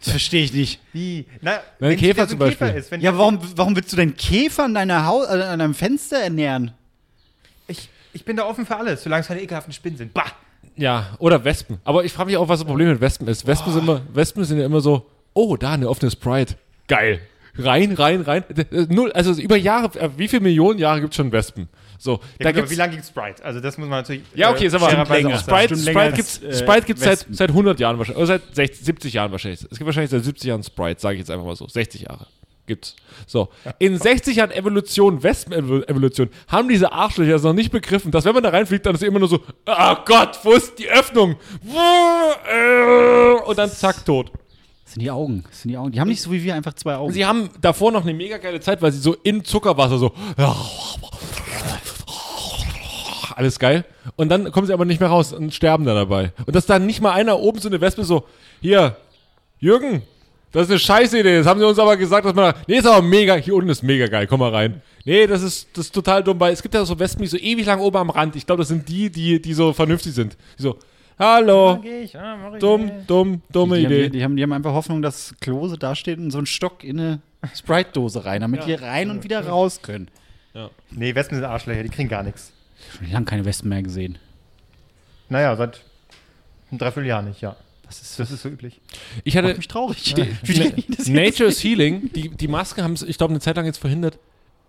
[0.00, 0.80] Das verstehe ich nicht.
[0.92, 1.26] Wie?
[1.40, 2.68] Na, Nein, wenn Käfer zum Beispiel.
[2.68, 5.74] ist, wenn Ja, warum, warum willst du denn Käfer an, deiner Haus, äh, an deinem
[5.74, 6.72] Fenster ernähren?
[7.68, 10.12] ich, ich bin da offen für alles, solange es keine ekelhaften Spinnen sind.
[10.14, 10.26] Bah!
[10.76, 11.78] Ja, oder Wespen.
[11.84, 13.46] Aber ich frage mich auch, was das Problem mit Wespen ist.
[13.46, 16.56] Wespen, sind, immer, Wespen sind ja immer so, oh, da eine offene Sprite.
[16.88, 17.20] Geil.
[17.56, 18.42] Rein, rein, rein.
[18.88, 21.68] Null, also über Jahre, äh, wie viele Millionen Jahre gibt es schon Wespen?
[22.04, 23.42] So, Ja, da gut, aber gibt's, wie lange gibt Sprite?
[23.42, 24.24] Also das muss man natürlich.
[24.34, 24.90] ja, okay, sag mal.
[25.38, 27.34] Sprite, Sprite gibt's, äh, Sprite gibt's seit, Wespen.
[27.34, 29.62] seit 100 Jahren wahrscheinlich, oder seit 60, 70 Jahren wahrscheinlich.
[29.62, 31.66] Es gibt wahrscheinlich seit 70 Jahren Sprite, sage ich jetzt einfach mal so.
[31.66, 32.26] 60 Jahre
[32.66, 32.94] gibt's.
[33.26, 33.48] So,
[33.78, 38.42] in 60 Jahren Evolution, Wespen-Evolution, haben diese Arschlöcher es noch nicht begriffen, dass wenn man
[38.42, 41.36] da reinfliegt, dann ist immer nur so, ah Gott, wo ist die Öffnung?
[42.46, 44.30] Äh, Und dann zack, tot.
[44.84, 45.44] Das sind die Augen.
[45.48, 45.92] Das sind die Augen.
[45.92, 47.12] Die haben nicht so wie wir einfach zwei Augen.
[47.12, 50.12] Sie haben davor noch eine mega geile Zeit, weil sie so in Zuckerwasser so.
[53.36, 53.84] Alles geil.
[54.16, 56.32] Und dann kommen sie aber nicht mehr raus und sterben dann dabei.
[56.46, 58.24] Und dass dann nicht mal einer oben so eine Wespe so,
[58.60, 58.96] hier,
[59.58, 60.02] Jürgen,
[60.52, 61.38] das ist eine scheiße Idee.
[61.38, 62.52] Das haben sie uns aber gesagt, dass man.
[62.54, 63.34] da- Nee, ist aber mega.
[63.34, 64.26] Hier unten ist mega geil.
[64.28, 64.82] Komm mal rein.
[65.04, 67.36] Nee, das ist, das ist total dumm, weil es gibt ja so Wespen, die so
[67.36, 68.36] ewig lang oben am Rand.
[68.36, 70.36] Ich glaube, das sind die, die, die so vernünftig sind.
[70.58, 70.78] Die so,
[71.18, 73.10] hallo, ich, ah, ich dumm, nicht.
[73.10, 74.02] dumm, dumme die, haben, Idee.
[74.04, 76.84] die, die, haben, die haben einfach Hoffnung, dass Klose da steht und so ein Stock
[76.84, 77.20] in eine
[77.54, 80.08] Sprite-Dose rein, damit die rein und wieder raus können.
[80.92, 82.52] Nee, Wespen sind Arschlöcher, die kriegen gar nichts.
[82.96, 84.18] Schon lange keine Wespen mehr gesehen.
[85.28, 85.80] Naja, seit
[86.70, 87.56] einem Dreivierteljahr nicht, ja.
[87.86, 88.80] Das ist, Das ist so üblich.
[89.24, 90.14] Ich hatte, macht mich traurig.
[90.16, 93.78] Jetzt- Nature is Healing, die, die Masken haben es, ich glaube, eine Zeit lang jetzt
[93.78, 94.18] verhindert.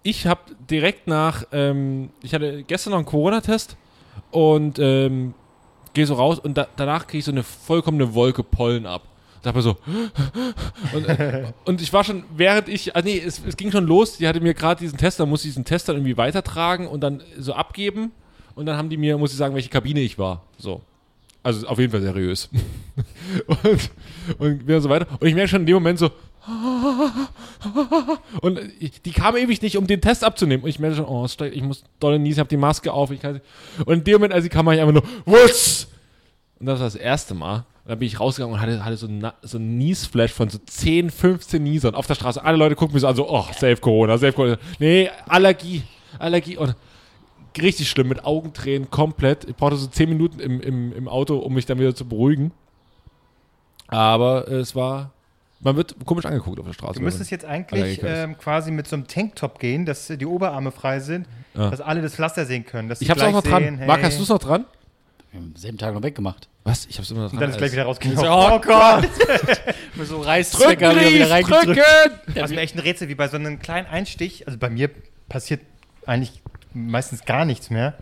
[0.04, 3.76] Ich habe direkt nach, ähm, ich hatte gestern noch einen Corona-Test
[4.32, 5.34] und ähm,
[5.94, 9.02] gehe so raus und da, danach kriege ich so eine vollkommene Wolke Pollen ab.
[9.46, 9.78] Da habe ich so
[10.94, 11.06] und,
[11.66, 14.42] und ich war schon, während ich, also nee, es, es ging schon los, die hatte
[14.42, 17.54] mir gerade diesen Test, dann musste ich diesen Test dann irgendwie weitertragen und dann so
[17.54, 18.12] abgeben
[18.56, 20.42] und dann haben die mir, muss ich sagen, welche Kabine ich war.
[20.58, 20.82] So.
[21.44, 22.50] Also auf jeden Fall seriös.
[23.48, 23.92] und,
[24.40, 25.06] und wieder so weiter.
[25.20, 26.10] Und ich merke schon in dem Moment so.
[28.42, 28.60] Und
[29.06, 30.64] die kam ewig nicht, um den Test abzunehmen.
[30.64, 33.12] Und ich merke schon, oh, ich muss dolle niesen, ich habe die Maske auf.
[33.12, 33.42] Ich kann,
[33.86, 35.86] und in dem Moment, als sie kam, war ich einfach nur, Wutz!
[36.60, 37.64] Und das war das erste Mal.
[37.86, 40.58] Und dann bin ich rausgegangen und hatte, hatte so, ein, so ein Niesflash von so
[40.58, 42.44] 10, 15 Niesern auf der Straße.
[42.44, 44.58] Alle Leute gucken mich so an, so, oh, safe Corona, safe Corona.
[44.80, 45.84] Nee, Allergie,
[46.18, 46.58] Allergie.
[46.58, 46.76] Und
[47.62, 49.46] richtig schlimm, mit Augentränen, komplett.
[49.46, 52.52] Ich brauchte so 10 Minuten im, im, im Auto, um mich dann wieder zu beruhigen.
[53.88, 55.12] Aber es war,
[55.60, 56.96] man wird komisch angeguckt auf der Straße.
[56.96, 61.00] Du müsstest jetzt eigentlich ähm, quasi mit so einem Tanktop gehen, dass die Oberarme frei
[61.02, 61.70] sind, Ja.
[61.70, 62.90] dass alle das Pflaster sehen können.
[62.90, 63.64] Dass ich hab's auch noch dran.
[63.64, 63.88] Sehen, hey.
[63.88, 64.66] Marc, hast du es noch dran?
[65.36, 66.50] Am selben Tag noch weggemacht.
[66.66, 66.88] Was?
[66.88, 67.38] Ich hab's immer noch dran.
[67.38, 68.26] Und dann ist gleich wieder rausgekommen.
[68.28, 69.08] Oh Gott!
[69.96, 71.68] Mit so Reißzwecker wieder, wieder reingedrückt.
[71.68, 72.34] drücken!
[72.34, 74.48] Das ist mir echt ein Rätsel, wie bei so einem kleinen Einstich.
[74.48, 74.90] Also bei mir
[75.30, 75.62] passiert
[76.08, 76.42] eigentlich
[76.74, 77.94] meistens gar nichts mehr.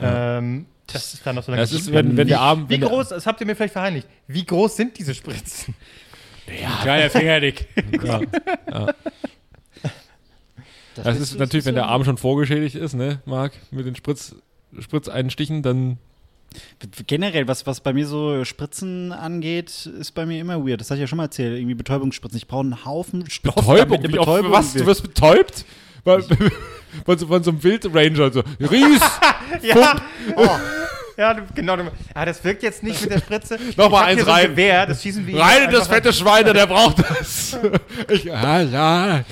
[0.00, 1.62] Ähm, das ist dann noch so lange.
[1.62, 2.68] Das ist, wenn, wenn wie, der Arm.
[2.68, 5.74] wie der- groß, das habt ihr mir vielleicht verheimlicht, wie groß sind diese Spritzen?
[6.82, 7.66] Kleiner Fingerdick.
[8.04, 8.20] Ja.
[10.94, 14.36] Das ist natürlich, wenn der Arm schon vorgeschädigt ist, ne, Marc, mit den Spritz,
[14.78, 15.98] Spritzeinstichen, dann.
[17.06, 20.80] Generell, was, was bei mir so Spritzen angeht, ist bei mir immer weird.
[20.80, 21.58] Das hatte ich ja schon mal erzählt.
[21.58, 22.36] Irgendwie Betäubungsspritzen.
[22.36, 23.54] Ich brauche einen Haufen Stoff.
[23.54, 24.02] Betäubung?
[24.02, 24.72] damit Betäubung was?
[24.72, 25.64] Du wirst betäubt?
[26.04, 26.22] Von,
[27.06, 28.42] von, so, von so einem Wildranger, so.
[28.60, 29.00] Ries!
[29.62, 30.00] Ja,
[30.36, 30.48] oh,
[31.16, 31.76] Ja, genau.
[32.12, 33.58] Ah, das wirkt jetzt nicht mit der Spritze.
[33.76, 34.50] Nochmal eins so ein rein.
[34.50, 37.56] Gewehr, das schießen wir Rein in das fette Schweine, der braucht das.
[38.10, 39.24] Ich, ah, ja.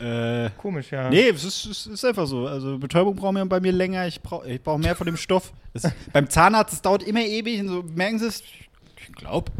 [0.00, 1.10] Äh, Komisch, ja.
[1.10, 2.46] nee, es ist, es ist einfach so.
[2.46, 4.06] Also Betäubung braucht mir bei mir länger.
[4.06, 5.52] Ich brauche ich brauch mehr von dem Stoff.
[5.74, 5.82] Es,
[6.12, 7.60] beim Zahnarzt, es dauert immer ewig.
[7.60, 8.42] Und so, merken Sie es?
[8.96, 9.50] Ich glaube.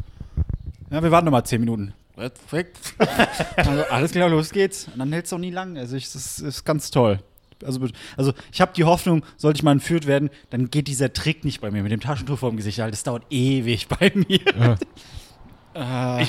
[0.91, 1.95] Ja, wir warten noch mal zehn Minuten.
[2.15, 2.79] Perfekt.
[3.57, 4.89] also, alles klar, los geht's.
[4.93, 5.79] Und dann hält es auch nie lang.
[5.79, 7.19] Also ich, das ist, ist ganz toll.
[7.65, 7.81] Also,
[8.17, 11.61] also ich habe die Hoffnung, sollte ich mal entführt werden, dann geht dieser Trick nicht
[11.61, 12.81] bei mir mit dem Taschentuch vor dem Gesicht.
[12.81, 14.77] Halt, das dauert ewig bei mir.
[15.75, 16.27] Äh,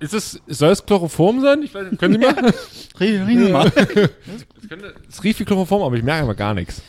[0.00, 1.62] Ist es, soll es Chloroform sein?
[1.62, 2.34] Ich weiß, können Sie mal?
[3.00, 3.72] riechen Sie mal.
[4.62, 6.82] Es könnte- Es riecht wie Chloroform, aber ich merke aber gar nichts.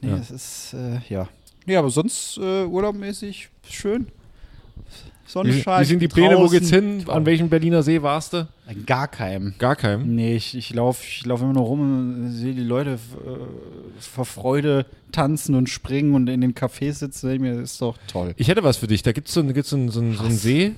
[0.00, 0.16] Nee, Ja.
[0.16, 1.28] es ist, äh, ja.
[1.66, 4.06] Nee, aber sonst äh, urlaubmäßig schön.
[4.06, 5.82] Wie, Sonnenschein.
[5.82, 6.36] wie sind die Pläne?
[6.38, 7.04] Wo geht's hin?
[7.06, 8.48] An welchem Berliner See warst du?
[8.86, 9.54] Gar keinem.
[9.58, 10.16] Gar keinem.
[10.16, 11.80] Nee, ich, ich laufe ich lauf immer nur rum
[12.24, 17.44] und sehe die Leute äh, vor Freude tanzen und springen und in den Cafés sitzen.
[17.44, 18.32] Das ist doch toll.
[18.38, 19.02] Ich hätte was für dich.
[19.04, 20.72] Da gibt so, gibt's so, so, einen- so einen See.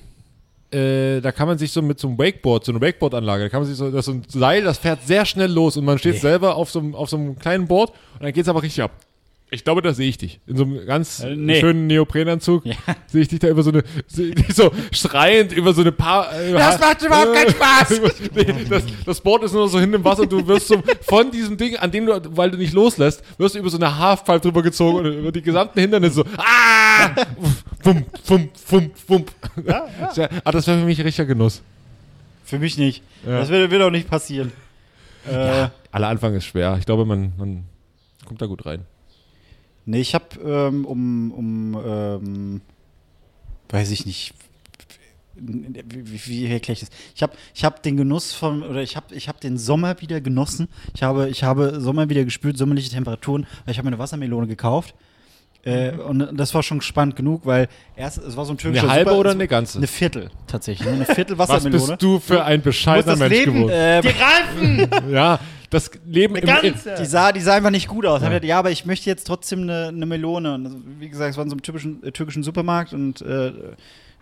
[0.73, 3.61] Äh, da kann man sich so mit so einem Wakeboard, so eine Wakeboard-Anlage, da kann
[3.61, 5.97] man sich so, das ist so ein Seil, das fährt sehr schnell los und man
[5.99, 8.83] steht selber auf so, einem- auf so einem kleinen Board und dann geht's aber richtig
[8.83, 8.91] ab.
[9.53, 10.39] Ich glaube, da sehe ich dich.
[10.47, 11.59] In so einem ganz Äh, nee.
[11.59, 12.73] schönen Neoprenanzug Ja.
[13.05, 13.83] sehe ich dich da über so eine,
[14.51, 16.33] so schreiend über so eine paar.
[16.35, 18.01] Äh, Das macht überhaupt keinen Spaß.
[18.33, 21.29] nee, das, das Board ist nur so hinten im Wasser und du wirst so von
[21.29, 24.39] diesem Ding, an dem du, weil du nicht loslässt, wirst du über so eine Halfpipe
[24.39, 27.09] drüber gezogen und über die gesamten Hindernisse so, ah!
[27.83, 29.31] Wump, wump, wump, wump.
[29.67, 29.85] Ja,
[30.43, 31.61] Ah, das wäre für mich richtiger Genuss.
[32.43, 33.03] Für mich nicht.
[33.23, 33.39] Ja.
[33.41, 34.51] Das wird, wird auch nicht passieren.
[35.29, 36.75] Äh, Aller Anfang ist schwer.
[36.79, 37.65] Ich glaube, man, man
[38.25, 38.81] kommt da gut rein.
[39.85, 42.61] Nee, ich habe ähm, um, um ähm,
[43.69, 44.33] weiß ich nicht,
[45.35, 46.89] wie, wie, erkläre ich das?
[47.15, 50.21] Ich habe ich hab den Genuss von, oder ich habe ich hab den Sommer wieder
[50.21, 50.67] genossen.
[50.93, 54.93] Ich habe, ich habe Sommer wieder gespürt, sommerliche Temperaturen, ich habe mir eine Wassermelone gekauft.
[55.65, 58.91] Äh, und das war schon spannend genug, weil erst, es war so ein türkischer Eine
[58.91, 59.77] halbe Super- oder eine ganze?
[59.77, 60.85] Eine Viertel, tatsächlich.
[60.87, 60.95] ne?
[60.95, 61.87] Eine Viertel Was Wassermelone.
[61.91, 63.71] bist du für ein bescheidener Mensch Leben- geworden?
[63.71, 64.89] Äh, Die Reifen!
[65.11, 65.39] Ja,
[65.69, 66.95] das Leben Eine im, im, ganze!
[66.99, 68.21] Die sah, die sah einfach nicht gut aus.
[68.21, 68.31] Ja.
[68.31, 70.53] Ja, ja aber ich möchte jetzt trotzdem eine, eine Melone.
[70.53, 73.53] Und also, wie gesagt, es war in so einem typischen, äh, türkischen Supermarkt und äh,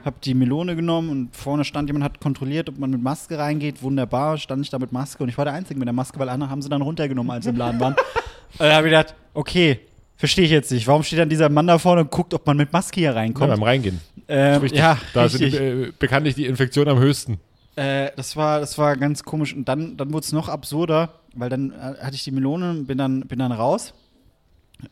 [0.06, 3.82] habe die Melone genommen und vorne stand jemand, hat kontrolliert, ob man mit Maske reingeht.
[3.82, 6.30] Wunderbar, stand ich da mit Maske und ich war der Einzige mit der Maske, weil
[6.30, 7.94] andere haben sie dann runtergenommen, als sie im Laden waren.
[7.96, 9.80] und da habe ich gedacht, okay,
[10.22, 10.86] verstehe ich jetzt nicht.
[10.86, 13.14] Warum steht dann dieser Mann da vorne und guckt, ob man mit Maske hier ja,
[13.14, 13.50] reinkommt?
[13.50, 14.00] beim Reingehen.
[14.28, 14.80] ähm, Richtig.
[14.80, 15.52] ja, da richtig.
[15.52, 17.40] sind äh, bekanntlich die Infektionen am höchsten.
[17.76, 19.56] Äh, das war, das war ganz komisch.
[19.56, 23.00] Und dann, dann wurde es noch absurder, weil dann äh, hatte ich die Melone, bin
[23.00, 23.96] dann, bin dann raus.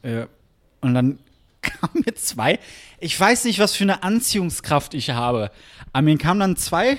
[0.02, 0.26] Äh,
[0.82, 1.20] und dann
[1.62, 2.58] kamen mir zwei.
[3.00, 5.52] Ich weiß nicht, was für eine Anziehungskraft ich habe.
[5.94, 6.98] Aber mir kamen dann zwei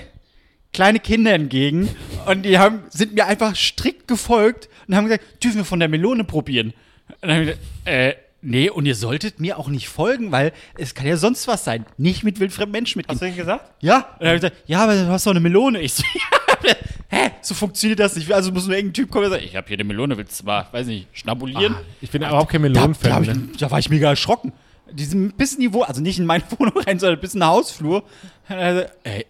[0.72, 1.88] kleine Kinder entgegen
[2.26, 5.88] und die haben, sind mir einfach strikt gefolgt und haben gesagt, dürfen wir von der
[5.88, 6.74] Melone probieren?
[7.20, 10.52] Und dann habe ich gesagt, äh, nee, und ihr solltet mir auch nicht folgen, weil
[10.78, 11.84] es kann ja sonst was sein.
[11.98, 13.14] Nicht mit wildfremden Menschen mitgehen.
[13.16, 13.70] Hast du ihn gesagt?
[13.80, 13.96] Ja.
[14.18, 15.80] Und dann hab ich gesagt, ja, aber du hast doch eine Melone.
[15.80, 16.02] Ich so,
[16.66, 16.74] ja,
[17.08, 17.30] hä?
[17.42, 18.30] So funktioniert das nicht.
[18.32, 20.44] Also muss nur irgendein Typ kommen und sagen, ich habe hier eine Melone, willst du
[20.44, 21.74] mal, weiß nicht, schnabulieren?
[22.00, 23.22] Ich bin überhaupt kein da, da, hab Melonenfan.
[23.24, 23.48] ich, Ne?
[23.58, 24.52] da war ich mega erschrocken.
[24.92, 28.02] Diesem bis Niveau, also nicht in meine Wohnung rein, sondern bis in den Hausflur.
[28.48, 29.24] Also, ey,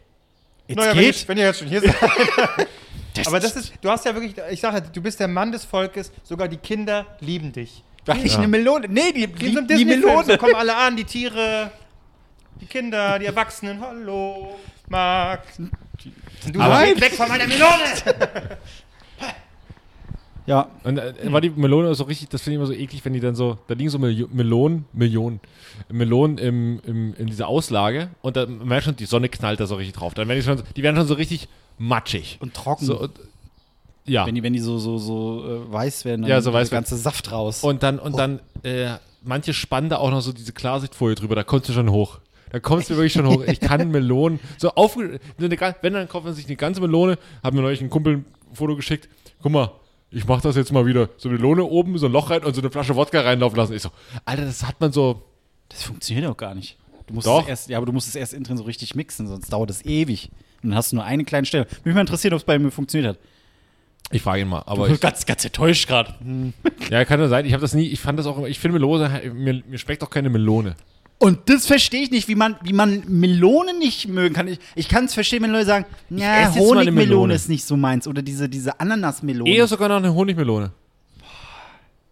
[0.69, 1.17] jetzt Naja, wenn, geht.
[1.17, 1.95] ich, wenn ihr jetzt schon hier seid.
[3.27, 6.13] Aber das ist, du hast ja wirklich, ich sage, du bist der Mann des Volkes,
[6.23, 7.83] sogar die Kinder lieben dich.
[8.07, 8.39] Weil ich Ja.
[8.39, 8.89] eine Melone.
[8.89, 10.25] Nee, die, die, die Disney-Film, Melone.
[10.25, 11.71] so kommen alle an, die Tiere,
[12.61, 13.81] die Kinder, die Erwachsenen.
[13.81, 14.59] Hallo,
[14.89, 15.59] Max.
[15.59, 15.71] Und
[16.55, 17.85] du Aber- gehst weg von meiner Melone!
[20.47, 23.13] Ja, Und äh, war die Melone so richtig, das finde ich immer so eklig, wenn
[23.13, 25.39] die dann so, da liegen so Milio Melonen, Millionen,
[25.91, 29.67] Melonen im, im, in dieser Auslage und da man merkt schon, die Sonne knallt da
[29.67, 30.15] so richtig drauf.
[30.15, 31.47] Dann werden die schon, die werden schon so richtig
[31.81, 32.39] matschig.
[32.41, 32.85] und trocken.
[32.85, 33.13] So, und,
[34.05, 34.27] ja.
[34.27, 36.71] wenn die, wenn die so, so, so äh, weiß werden, dann Ja, so kommt weiß
[36.71, 37.65] der ganze Saft raus.
[37.65, 41.43] Und dann, und dann, äh, manche spannen da auch noch so diese Klarsichtfolie drüber, da
[41.43, 42.19] kommst du schon hoch.
[42.51, 43.45] Da kommst du wirklich schon hoch.
[43.47, 47.63] Ich kann Melonen, so auf, wenn dann kauft man sich eine ganze Melone, hat mir
[47.63, 49.09] neulich ein Kumpel ein Foto geschickt,
[49.41, 49.71] guck mal,
[50.11, 51.09] ich mach das jetzt mal wieder.
[51.17, 53.75] So eine Melone oben, so ein Loch rein und so eine Flasche Wodka reinlaufen lassen.
[53.75, 53.91] Ich so,
[54.25, 55.23] Alter, das hat man so,
[55.69, 56.77] Das funktioniert auch gar nicht.
[57.07, 57.43] Du musst Doch.
[57.43, 59.71] Es erst, ja, aber du musst es erst innen drin so richtig mixen, sonst dauert
[59.71, 60.31] es ewig.
[60.63, 61.67] Und dann hast du nur eine kleine Stelle.
[61.85, 63.19] Mich mal interessiert, ob es bei mir funktioniert hat.
[64.11, 66.15] ich frage ihn mal, aber du ich, ganz, ganz enttäuscht gerade.
[66.91, 68.79] ja, kann ja sein, ich habe das nie, ich fand das auch, immer- ich finde
[68.79, 70.75] Melone, mir, mir schmeckt auch keine Melone.
[71.19, 74.49] Und das verstehe ich nicht, wie man, wie man Melonen nicht mögen kann.
[74.49, 77.35] Ich, ich kann es verstehen, wenn Leute sagen, ja, Honigmelone Melone.
[77.35, 78.09] ist nicht so meins.
[78.09, 79.51] Oder diese, diese Ananasmelone.
[79.51, 80.73] Eher sogar noch eine Honigmelone.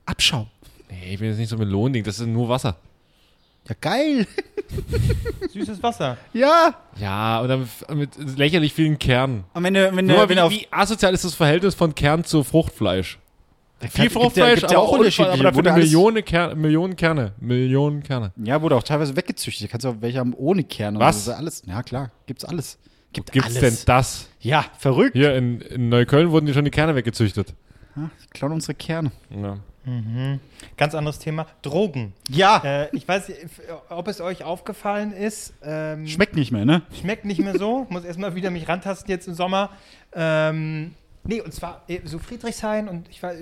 [0.05, 0.47] Abschaum.
[0.91, 2.77] Nee, ich bin jetzt nicht so ein Melonending, das ist nur Wasser.
[3.69, 4.27] Ja, geil.
[5.53, 6.17] Süßes Wasser.
[6.33, 6.75] ja.
[7.01, 9.45] Ja, und dann mit lächerlich vielen Kernen.
[9.55, 11.75] Und wenn du, wenn du, Nur mal, wenn wie, auf, wie asozial ist das Verhältnis
[11.75, 13.19] von Kern zu Fruchtfleisch?
[13.81, 17.33] Viel ja- Fruchtfleisch, ja aber auch unterschiedliche, aber dafür Millionen, Ker Millionen Kerne.
[17.39, 18.33] Millionen Kerne.
[18.43, 19.69] Ja, wurde auch teilweise weggezüchtet.
[19.69, 20.99] Da kannst du auch welche haben ohne Kerne.
[20.99, 21.27] Was?
[21.27, 21.63] Ja alles.
[21.67, 22.11] Ja, klar.
[22.27, 22.79] Gibt's alles.
[23.13, 23.61] Gibt Gibt's alles.
[23.61, 24.29] denn das?
[24.41, 25.13] Ja, verrückt.
[25.15, 27.55] Hier in, in Neukölln wurden die schon die Kerne weggezüchtet.
[27.97, 29.13] Ja, die klauen unsere Kerne.
[29.31, 29.59] Ja.
[30.77, 31.47] Ganz anderes Thema.
[31.63, 32.13] Drogen.
[32.29, 32.63] Ja.
[32.65, 33.41] Äh, ich weiß, nicht,
[33.89, 35.55] ob es euch aufgefallen ist.
[35.63, 36.83] Ähm, Schmeckt nicht mehr, ne?
[37.01, 37.87] Schmeckt nicht mehr so.
[37.89, 39.71] Muss erstmal wieder mich rantasten jetzt im Sommer.
[40.13, 43.39] Ähm, nee, und zwar äh, so Friedrichshain und ich weiß,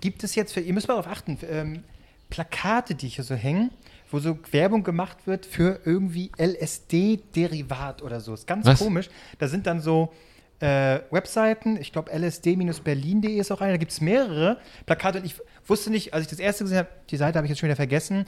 [0.00, 1.84] gibt es jetzt für, ihr müsst mal darauf achten, ähm,
[2.30, 3.70] Plakate, die hier so hängen,
[4.10, 8.34] wo so Werbung gemacht wird für irgendwie LSD-Derivat oder so.
[8.34, 8.78] Ist ganz Was?
[8.78, 9.08] komisch.
[9.38, 10.12] Da sind dann so
[10.60, 15.36] äh, Webseiten, ich glaube lsd-berlin.de ist auch eine, da gibt es mehrere Plakate und ich
[15.66, 17.76] wusste nicht, als ich das erste gesehen habe, die Seite habe ich jetzt schon wieder
[17.76, 18.26] vergessen,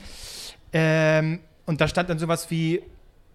[0.72, 2.82] ähm, und da stand dann sowas wie,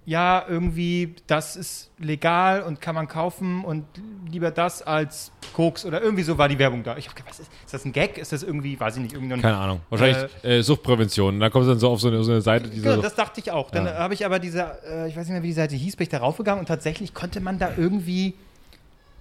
[0.05, 3.85] ja, irgendwie, das ist legal und kann man kaufen und
[4.29, 6.95] lieber das als Koks oder irgendwie so war die Werbung da.
[6.97, 8.17] Ich habe gedacht, was ist, ist das ein Gag?
[8.19, 9.81] Ist das irgendwie, weiß ich nicht, irgendwie ein Keine Ahnung.
[9.89, 11.39] Wahrscheinlich äh, Suchtprävention.
[11.39, 13.01] Da kommst du dann so auf so eine, so eine Seite, die Genau, so.
[13.01, 13.71] das dachte ich auch.
[13.71, 13.95] Dann Ja.
[13.95, 16.09] habe ich aber diese, äh, ich weiß nicht mehr, wie die Seite hieß, bin ich
[16.09, 18.35] da raufgegangen und tatsächlich konnte man da irgendwie,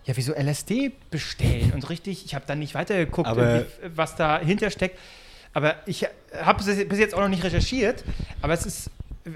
[0.05, 3.31] ja, wie so LSD bestellen und richtig, ich habe dann nicht weitergeguckt,
[3.95, 4.99] was dahinter steckt.
[5.53, 6.07] Aber ich
[6.43, 8.05] habe es bis jetzt auch noch nicht recherchiert,
[8.43, 8.91] aber es ist.
[9.25, 9.31] äh,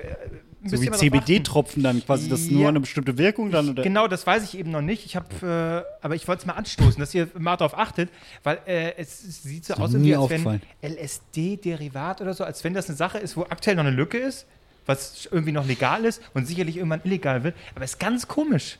[0.68, 0.90] So wie.
[0.90, 2.52] CBD-Tropfen dann quasi, das Ja.
[2.56, 3.70] nur eine bestimmte Wirkung dann?
[3.70, 3.84] Oder?
[3.84, 5.06] Genau, das weiß ich eben noch nicht.
[5.06, 8.10] Ich habe, äh, aber ich wollte es mal anstoßen, dass ihr mal darauf achtet,
[8.42, 10.60] weil äh, es, sieht so aus, wie als wenn.
[10.82, 14.46] LSD-Derivat oder so, als wenn das eine Sache ist, wo aktuell noch eine Lücke ist,
[14.86, 17.54] was irgendwie noch legal ist und sicherlich irgendwann illegal wird.
[17.76, 18.78] Aber es ist ganz komisch.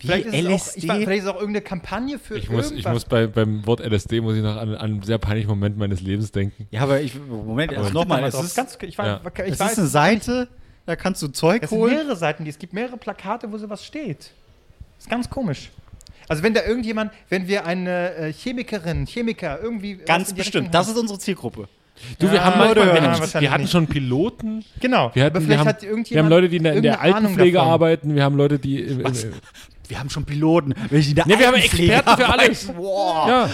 [0.00, 2.66] Vielleicht ist, es auch, ich, weiß- vielleicht ist es auch irgendeine Kampagne für Ich muss,
[2.66, 2.92] ich irgendwas.
[2.92, 6.00] muss bei, beim Wort LSD muss ich noch an, an einen sehr peinlichen Moment meines
[6.00, 6.66] Lebens denken.
[6.70, 9.20] Ja, aber ich, Moment, also nochmal, mal es ist, ganz, ich, weiß- Ja.
[9.44, 10.48] ich es weiß, ist eine Seite,
[10.86, 11.94] da kannst du Zeug Es sind holen.
[11.94, 14.30] mehrere Seiten, die es gibt mehrere Plakate, wo sowas steht.
[14.98, 15.70] ist ganz komisch.
[16.28, 20.86] Also wenn da irgendjemand, wenn wir eine äh, Chemikerin, Chemiker irgendwie Ganz bestimmt, Richtung das
[20.86, 21.68] haben- ist unsere Zielgruppe.
[22.20, 24.64] Du, wir Ja, haben Leute wir hatten, wir hatten schon Piloten.
[24.78, 25.10] Genau.
[25.14, 27.00] Wir, aber hatten, wir, vielleicht haben, hat wir haben Leute, die in der, in der
[27.00, 28.14] Altenpflege arbeiten.
[28.14, 28.80] Wir haben Leute, die.
[28.82, 29.12] Im, im?
[29.88, 30.74] Wir haben schon Piloten.
[30.90, 32.64] Welche in der Nee, wir haben Experten für alles.
[32.76, 33.28] Boah.
[33.28, 33.48] ja.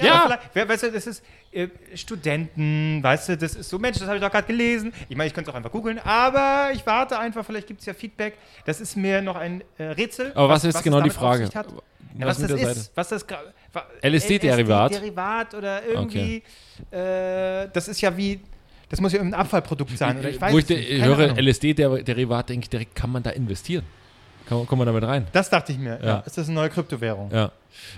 [0.00, 0.38] Ja, Ja.
[0.54, 1.22] wer- weißt du, das ist
[1.52, 4.92] äh, Studenten, weißt du, das ist so, Mensch, das habe ich doch gerade gelesen.
[5.08, 7.86] Ich meine, ich könnte es auch einfach googeln, aber ich warte einfach, vielleicht gibt es
[7.86, 8.34] ja Feedback.
[8.64, 10.32] Das ist mir noch ein äh, Rätsel.
[10.34, 11.48] Aber was ist es genau die Frage?
[11.52, 11.64] Ja,
[12.26, 12.90] Was was, das ist, Seite?
[12.94, 13.26] was das
[14.02, 14.92] LSD-Derivat?
[14.92, 16.42] LSD-Derivat oder irgendwie,
[16.90, 18.40] äh, das ist ja wie,
[18.88, 20.66] das muss ja irgendein Abfallprodukt sein, oder ich weiß Wo ich.
[20.66, 21.36] Keine höre.
[21.38, 23.84] LSD-Derivat, denke ich direkt, kann man da investieren?
[24.52, 25.26] Kann, man- kommt man damit rein?
[25.32, 26.06] Das dachte ich mir, ja.
[26.06, 26.18] Ja.
[26.20, 27.30] Ist das eine neue Kryptowährung?
[27.30, 27.50] Ja.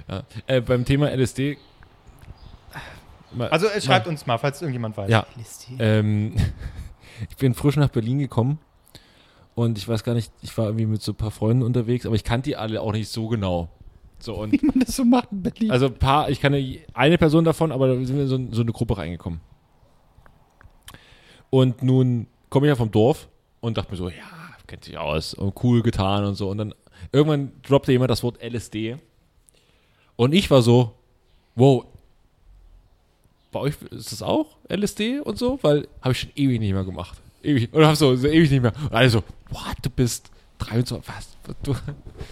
[0.08, 0.22] ja.
[0.46, 1.58] Äh, beim Thema LSD.
[3.32, 5.10] Mal- Also äh, schreibt uns mal, falls irgendjemand weiß.
[5.10, 5.26] Ja.
[5.78, 6.34] Ähm,
[7.30, 8.58] ich bin frisch nach Berlin gekommen
[9.56, 12.14] und ich weiß gar nicht, ich war irgendwie mit so ein paar Freunden unterwegs, aber
[12.14, 13.68] ich kannte die alle auch nicht so genau.
[14.20, 15.70] So und Wie man das so macht in Berlin.
[15.70, 18.62] also ein paar, ich kannte eine Person davon, aber da sind wir in so, so
[18.62, 19.40] eine Gruppe reingekommen.
[21.50, 23.28] Und nun komme ich ja vom Dorf
[23.60, 24.14] und dachte mir so, ja,
[24.66, 26.48] kennt sich aus und cool getan und so.
[26.48, 26.74] Und dann
[27.12, 28.96] irgendwann droppte jemand das Wort LSD.
[30.16, 30.92] Und ich war so,
[31.54, 31.84] wow,
[33.52, 35.58] bei euch ist das auch LSD und so?
[35.62, 37.18] Weil habe ich schon ewig nicht mehr gemacht.
[37.42, 37.72] Ewig.
[37.72, 38.72] Oder hab so, so ewig nicht mehr.
[38.82, 41.28] Und alle so, what, du bist 23, was?
[41.62, 41.74] Du,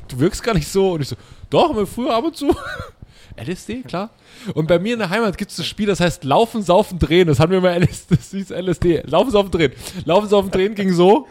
[0.08, 0.92] du wirkst gar nicht so.
[0.92, 1.16] Und ich so,
[1.50, 2.54] doch, aber früher ab und zu.
[3.36, 4.10] LSD, klar.
[4.54, 7.28] Und bei mir in der Heimat gibt es das Spiel, das heißt Laufen, Saufen, Drehen.
[7.28, 9.02] Das hatten wir mal LSD, das hieß LSD.
[9.06, 9.72] Laufen, Saufen, Drehen.
[10.04, 11.28] Laufen, Saufen, Drehen ging so.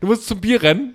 [0.00, 0.94] Du musst zum Bier rennen,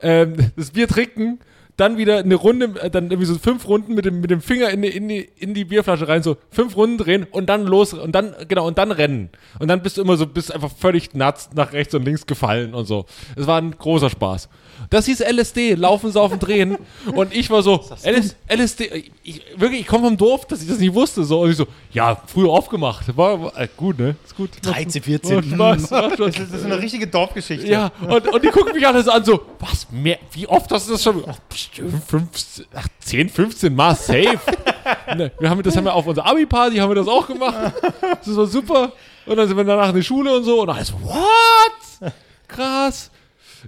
[0.00, 1.40] ähm, das Bier trinken,
[1.80, 4.70] dann wieder eine Runde, äh, dann irgendwie so fünf Runden mit dem, mit dem Finger
[4.70, 7.94] in die, in, die, in die Bierflasche rein, so fünf Runden drehen und dann los
[7.94, 9.30] und dann, genau, und dann rennen.
[9.58, 12.74] Und dann bist du immer so, bist einfach völlig nuts nach rechts und links gefallen
[12.74, 13.06] und so.
[13.34, 14.48] Es war ein großer Spaß.
[14.88, 16.78] Das hieß LSD, Laufen, Saufen, Drehen.
[17.14, 20.78] Und ich war so, LS, LSD, ich, wirklich, ich komme vom Dorf, dass ich das
[20.78, 21.24] nicht wusste.
[21.24, 21.40] So.
[21.40, 23.16] Und ich so, ja, früher aufgemacht.
[23.16, 24.16] War, war äh, gut, ne?
[24.24, 24.50] Ist gut.
[24.62, 25.42] 13, Macht 14.
[25.42, 25.88] Spaß.
[25.90, 27.66] Das ist, eine richtige Dorfgeschichte.
[27.66, 30.88] Ja, und, und die gucken mich alle so an, so, was, mehr, wie oft hast
[30.88, 31.22] du das schon?
[31.26, 34.38] Ach, bestimmt 15, ach, 10, 15 Mal, safe.
[35.16, 37.72] ne, wir haben das haben wir auf unserer Abi-Party, haben wir das auch gemacht.
[38.00, 38.92] Das war super.
[39.26, 42.12] Und dann sind wir danach in die Schule und so und alles, what?
[42.48, 43.10] Krass.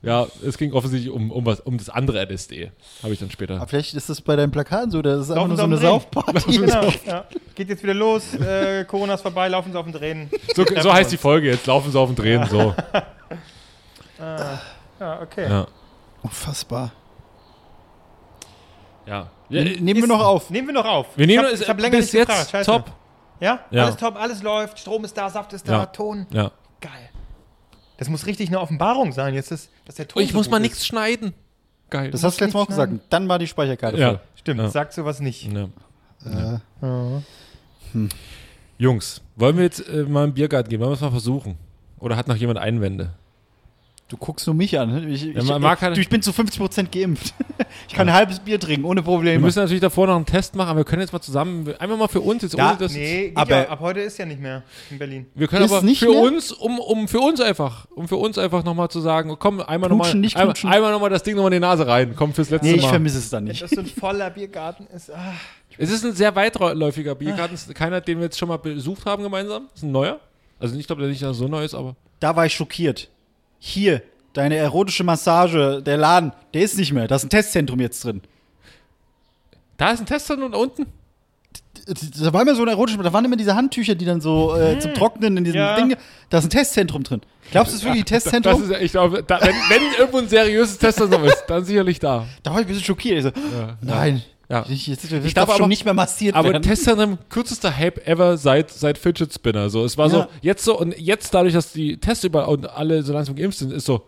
[0.03, 2.71] Ja, es ging offensichtlich um, um, was, um das andere LSD.
[3.03, 3.57] Habe ich dann später.
[3.57, 5.77] Aber vielleicht ist das bei deinen Plakaten so, das ist einfach nur so eine.
[5.77, 6.59] Saufparty.
[6.59, 7.25] Genau, ja.
[7.55, 10.31] Geht jetzt wieder los, äh, Corona ist vorbei, laufen Sie auf den Drehen.
[10.55, 11.67] So, so heißt die Folge jetzt.
[11.67, 12.47] Laufen sie auf den Drehen.
[12.49, 12.75] So.
[15.01, 15.49] Ja, okay.
[15.51, 15.67] Ja.
[16.23, 16.93] Unfassbar.
[19.05, 19.29] ja.
[19.49, 20.49] ja Nehmen wir noch auf.
[20.49, 21.07] Nehmen wir noch auf.
[21.17, 22.39] wir nehmen ich es hab, länger bis nicht gefragt.
[22.39, 22.71] jetzt Scheiße.
[22.71, 22.93] top.
[23.41, 23.59] Ja?
[23.73, 23.87] Ja.
[23.87, 25.87] Alles top, alles läuft, Strom ist da, Saft ist da, Ja.
[25.87, 26.27] Ton.
[26.31, 26.53] Ja.
[26.81, 27.11] Geil.
[27.99, 30.53] Das muss richtig eine Offenbarung sein, jetzt ist, dass der Ton ich so muss gut
[30.53, 31.35] mal nichts schneiden.
[31.91, 32.11] Geil.
[32.11, 32.93] Das hast du letztes Mal auch gesagt.
[33.11, 34.09] Dann war die Speicherkarte ja.
[34.09, 34.21] voll.
[34.37, 34.69] Stimmt, Ja.
[34.71, 35.49] sag sowas nicht.
[35.53, 36.61] ja.
[36.85, 38.09] Äh,
[38.79, 40.81] Jungs, wollen wir jetzt äh, mal im Biergarten gehen?
[40.81, 41.57] Wollen wir es mal versuchen?
[41.99, 43.13] Oder hat noch jemand Einwände?
[44.13, 45.11] Du guckst nur mich an.
[45.11, 47.33] Ich, ich, man mag halt- du, ich bin zu 50% geimpft.
[47.89, 49.39] Ich kann ein halbes Bier trinken, ohne Wir Probleme.
[49.41, 52.09] müssen natürlich davor noch einen Test machen, aber wir können jetzt mal zusammen, einfach mal
[52.09, 52.93] für uns jetzt, Da- ohne das.
[52.93, 55.27] Nee, Aber- ja, ab heute ist ja nicht mehr in Berlin.
[55.35, 56.21] Wir können Ist aber nicht für mehr?
[56.21, 59.89] uns, um, um für uns einfach, um für uns einfach nochmal zu sagen, komm, einmal
[59.89, 60.71] nochmal, einmal, knutschen.
[60.71, 62.15] einmal nochmal das Ding nochmal in die Nase rein.
[62.17, 62.89] Komm fürs letzte nee, ich Mal.
[62.91, 63.63] vermisse es dann nicht.
[63.63, 65.11] das so ein voller Biergarten ist.
[65.11, 65.33] Ah.
[65.79, 67.57] Es ist ein sehr weitläufiger Biergarten.
[67.75, 69.69] Keiner, den wir jetzt schon mal besucht haben gemeinsam.
[69.71, 70.21] Das ist ein neuer.
[70.59, 71.97] Also ich glaube, der nicht so neu ist, aber.
[72.21, 73.09] Da war ich schockiert.
[73.65, 74.03] Hier,
[74.33, 77.07] deine erotische Massage, der Laden, der ist nicht mehr.
[77.07, 78.21] Da ist ein Testzentrum jetzt drin.
[79.77, 80.87] Da ist ein Testzentrum unten.
[82.21, 84.81] Da war immer so ein erotisches, da waren immer diese Handtücher, die dann so äh,
[84.81, 85.77] zum Trocknen in diesem Ja.
[85.77, 85.95] Ding.
[86.29, 87.21] Da ist ein Testzentrum drin.
[87.53, 88.63] Glaubst du, das ist wirklich ein Das Testzentrum?
[88.65, 92.27] ist, ja- ich glaube, da, wenn, wenn irgendwo ein seriöses Testzentrum ist, dann sicherlich da.
[92.43, 93.19] da war ich ein bisschen schockiert.
[93.19, 93.31] Ich so,
[93.81, 94.23] nein.
[94.53, 94.67] Ja.
[94.69, 96.63] Ich, jetzt, jetzt Ich darf darf schon aber- nicht mehr massiert Aber werden.
[96.63, 99.71] Testzentrum, kürzester Hype ever seit, seit Fidget Spinner.
[99.71, 100.29] So, es war so, Ja.
[100.43, 103.73] jetzt so, und jetzt dadurch, dass die Tests überall und alle so langsam geimpft sind,
[103.73, 104.03] ist so,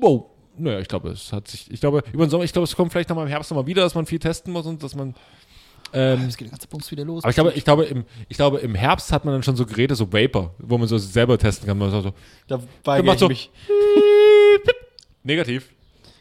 [0.00, 0.26] wow.
[0.56, 2.92] Naja, ich glaube, es hat sich, ich glaube, über den Sommer, ich glaube, es kommt
[2.92, 5.16] vielleicht nochmal im Herbst nochmal wieder, dass man viel testen muss und dass man,
[5.92, 7.24] ähm, Jetzt geht der ganze Bums wieder los.
[7.24, 9.66] aber ich glaube, ich glaube, im, ich glaube, im Herbst hat man dann schon so
[9.66, 11.76] Geräte, so Vapor, wo man so selber testen kann.
[11.78, 12.12] Man so, so
[12.46, 13.50] da weigere ich so- mich.
[15.24, 15.70] negativ.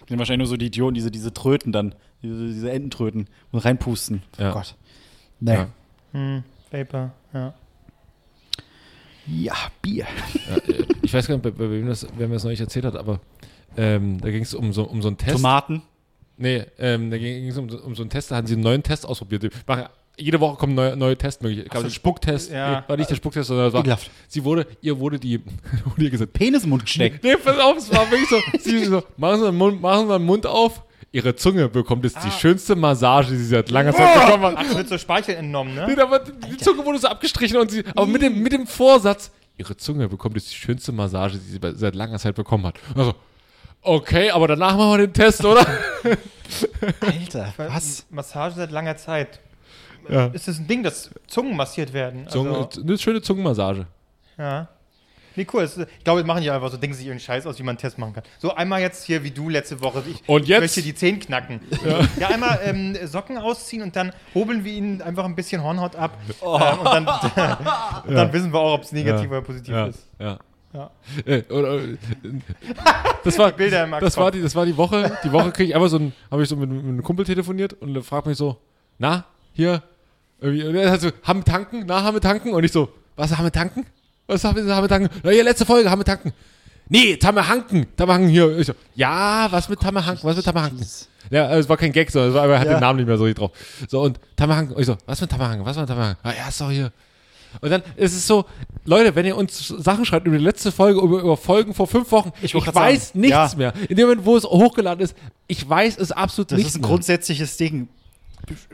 [0.07, 4.23] sind wahrscheinlich nur so die Idioten, diese, diese Tröten dann, diese, diese Ententröten und reinpusten.
[4.39, 4.49] Ja.
[4.51, 4.75] Oh Gott.
[5.39, 5.53] Nee.
[5.53, 5.57] Ja.
[5.59, 5.67] Ja,
[6.13, 7.53] Hm, Vapor, ja.
[9.81, 10.05] Bier.
[10.49, 12.59] Ja, äh, ich weiß gar nicht, bei, bei wem, das, wer mir das noch nicht
[12.59, 13.19] erzählt hat, aber
[13.77, 15.37] ähm, da ging es um so, um so einen Test.
[15.37, 15.81] Tomaten.
[16.37, 18.63] Nee, ähm, da ging es um, so- um so einen Test, da hatten sie einen
[18.63, 19.49] neuen Test ausprobiert.
[19.65, 19.85] Machen,
[20.17, 21.69] jede Woche kommen neue, neue Testmöglichkeiten.
[21.71, 22.81] Gab so, einen Spucktest, ja.
[22.81, 24.11] nee, war nicht der Spucktest, sondern das war, Ekelhaft.
[24.27, 25.39] sie wurde, ihr wurde die,
[25.85, 27.23] wurde ihr gesagt, Penis im Mund gesteckt.
[27.23, 30.13] nee, pass auf, es war wirklich so, sie so, machen Sie den Mund, machen Sie
[30.13, 30.83] den Mund auf,
[31.13, 34.55] ihre Zunge bekommt jetzt die schönste Massage, die sie seit langer Zeit bekommen hat.
[34.57, 35.95] Ach, es wird so Speichel entnommen, Nee, ne?
[35.95, 39.31] da war, die Zunge wurde so abgestrichen und sie, aber mit dem, mit dem Vorsatz,
[39.55, 42.75] ihre Zunge bekommt jetzt die schönste Massage, die sie seit langer Zeit bekommen hat.
[42.95, 43.13] Also,
[43.81, 45.65] okay, aber danach machen wir den Test, oder?
[47.01, 48.05] Alter, was?
[48.09, 49.39] Massage seit langer Zeit.
[50.09, 50.25] Ja.
[50.27, 52.27] Ist das ein Ding, dass Zungen massiert werden?
[52.27, 53.85] Zunge, Also, eine schöne Zungenmassage.
[54.37, 54.67] ja.
[55.35, 55.63] Wie cool.
[55.63, 57.77] Ich glaube, das machen die einfach so, denken sich ihren Scheiß aus, wie man einen
[57.79, 58.23] Test machen kann.
[58.39, 60.03] So einmal jetzt hier wie du letzte Woche.
[60.09, 60.61] Ich Und jetzt?
[60.61, 61.59] möchte die Zehen knacken.
[62.19, 66.17] Ja, einmal ähm, Socken ausziehen und dann hobeln wir ihnen einfach ein bisschen Hornhaut ab.
[66.41, 66.59] Oh.
[66.61, 70.07] Ähm, und dann, und dann wissen wir auch, ob es negativ oder positiv Ja, ist.
[70.19, 70.39] ja.
[70.73, 70.89] Ja.
[71.25, 71.97] Äh, oder, äh,
[73.23, 75.15] das war, das war die, das war die Woche.
[75.23, 77.73] Die Woche kriege ich einfach so ein, habe ich so mit, mit einem Kumpel telefoniert
[77.73, 78.57] und er fragt mich so,
[78.97, 79.83] na, hier,
[80.41, 81.83] irgendwie, und er hat so, haben wir tanken?
[81.85, 82.53] Na, haben wir tanken?
[82.53, 83.85] Und ich so, was, haben wir tanken?
[84.27, 85.09] Was haben wir, haben wir tanken?
[85.23, 86.33] Na, hier, letzte Folge, haben wir tanken.
[86.89, 88.57] Nee, Tammerhanken, Tammerhanken hier.
[88.57, 90.85] Ich so, ja, was mit Tammerhanken, was mit Tammerhanken?
[91.29, 92.73] Ja, äh, es war kein Gag, sondern es war, er hat Ja.
[92.75, 93.51] den Namen nicht mehr so richtig drauf.
[93.87, 96.19] So, und Tammerhanken, und ich so, was mit Tammerhanken, was mit Tammerhanken?
[96.23, 96.91] Ah, ja, ist doch hier.
[97.61, 98.45] Und dann ist es so,
[98.83, 102.11] Leute, wenn ihr uns Sachen schreibt über die letzte Folge, über, über Folgen vor fünf
[102.11, 103.51] Wochen, ich, Ich weiß sagen, nichts ja.
[103.57, 103.73] mehr.
[103.89, 105.15] In dem Moment, wo es hochgeladen ist,
[105.47, 106.89] ich weiß es absolut Das nichts ist ein mehr.
[106.89, 107.87] grundsätzliches Ding.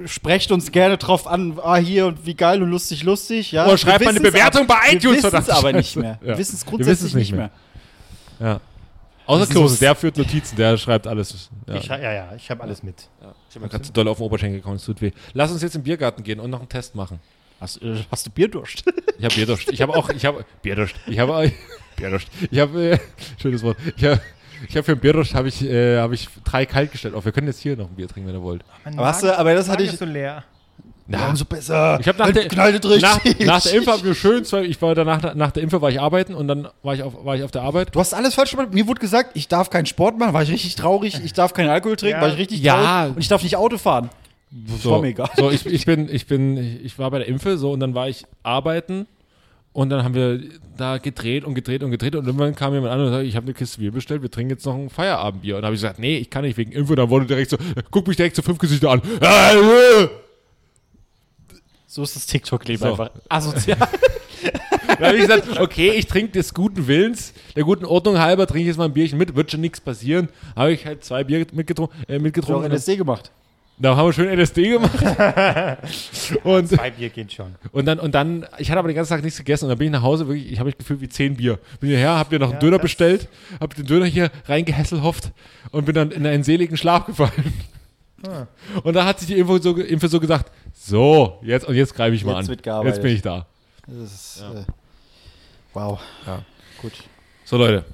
[0.05, 3.51] Sprecht uns gerne drauf an, ah, hier und wie geil und lustig, lustig.
[3.51, 3.67] Ja.
[3.67, 6.17] Oder schreibt mal eine Bewertung aber- bei iTunes, Wir wissen es aber nicht mehr.
[6.21, 6.27] Ja.
[6.29, 7.51] Wir wissen es grundsätzlich nicht nicht mehr.
[8.39, 8.59] Ja.
[9.27, 11.49] Außer Klose, der führt Notizen, der schreibt alles.
[11.67, 11.75] Ja.
[11.75, 12.95] Ich, ja, ja, ich habe alles mit.
[13.47, 15.11] ich habe mir gerade zu doll auf den Oberschenkel gekommen, es tut weh.
[15.33, 17.19] Lass uns jetzt im Biergarten gehen und noch einen Test machen.
[17.61, 18.83] Hast, äh, hast du Bierdurst?
[19.19, 19.71] Ich habe Bierdurst.
[19.71, 20.95] Ich habe auch, ich habe Bierdurst.
[21.05, 21.51] Ich habe
[21.95, 22.27] Bierdurst.
[22.49, 22.99] Ich habe äh,
[23.39, 23.77] schönes Wort.
[23.97, 24.19] Ich habe
[24.67, 27.13] ich habe für einen Bierdurst habe ich äh, habe ich drei kalt gestellt.
[27.15, 28.63] Auch wir können jetzt hier noch ein Bier trinken, wenn ihr wollt.
[28.85, 30.43] Mein Aber hast du- aber das hatte ich- ist so leer.
[31.11, 31.97] Ja, umso besser.
[31.99, 32.43] Ich habe nach, der-
[33.01, 35.89] nach, nach der Impfe haben wir schön zwei, ich war danach nach der Impfe war
[35.89, 37.95] ich arbeiten und dann war ich auf war ich auf der Arbeit.
[37.95, 38.73] Du hast alles falsch gemacht.
[38.73, 41.19] Mir wurde gesagt, ich darf keinen Sport machen, war ich richtig traurig.
[41.23, 42.21] Ich darf keinen Alkohol trinken, Ja.
[42.21, 42.75] war ich richtig Ja.
[43.01, 43.15] traurig.
[43.15, 44.09] Und ich darf nicht Auto fahren.
[44.81, 45.29] So, war mir egal.
[45.35, 47.93] so ich, ich bin ich bin ich, ich war bei der Impfe so und dann
[47.95, 49.07] war ich arbeiten
[49.73, 50.39] und dann haben wir
[50.77, 53.45] da gedreht und gedreht und gedreht und irgendwann kam jemand an und sagte, ich habe
[53.45, 56.17] eine Kiste Bier bestellt, wir trinken jetzt noch ein Feierabendbier und habe ich gesagt, nee,
[56.17, 57.57] ich kann nicht wegen und dann wurde direkt so,
[57.91, 59.01] guck mich direkt so fünf Gesichter an.
[61.91, 62.89] So ist das TikTok-Leben So.
[62.91, 63.09] einfach.
[63.29, 63.77] Asozial.
[64.87, 68.61] Dann habe ich gesagt, okay, ich trinke des guten Willens, der guten Ordnung halber, trinke
[68.61, 70.29] ich jetzt mal ein Bierchen mit, wird schon nichts passieren.
[70.55, 71.97] Habe ich halt zwei Bier mitgetrunken.
[72.01, 72.71] Äh, Ich habe auch mitgetrunken.
[72.71, 73.31] LSD gemacht.
[73.81, 74.91] Da haben wir schön LSD gemacht.
[76.43, 77.55] und, Zwei Bier geht schon.
[77.71, 79.87] und dann, und dann, ich hatte aber den ganzen Tag nichts gegessen und dann bin
[79.87, 81.59] ich nach Hause, wirklich, ich habe mich gefühlt wie zehn Bier.
[81.79, 83.29] Bin hierher, hab dir noch einen Ja, Döner das- bestellt,
[83.61, 85.31] hab den Döner hier reingehässelhofft
[85.71, 87.53] und bin dann in einen seligen Schlaf gefallen.
[88.27, 88.47] Ah.
[88.83, 92.13] Und da hat sich die Info so, Info so gesagt, so, jetzt, und jetzt greife
[92.15, 92.47] ich mal Jetzt an.
[92.49, 92.95] wird gearbeitet.
[92.97, 93.45] Jetzt bin ich da.
[93.87, 94.63] Das ist, äh,
[95.73, 96.01] wow.
[96.27, 96.43] Ja.
[96.81, 96.91] Gut.
[97.45, 97.85] So, Leute,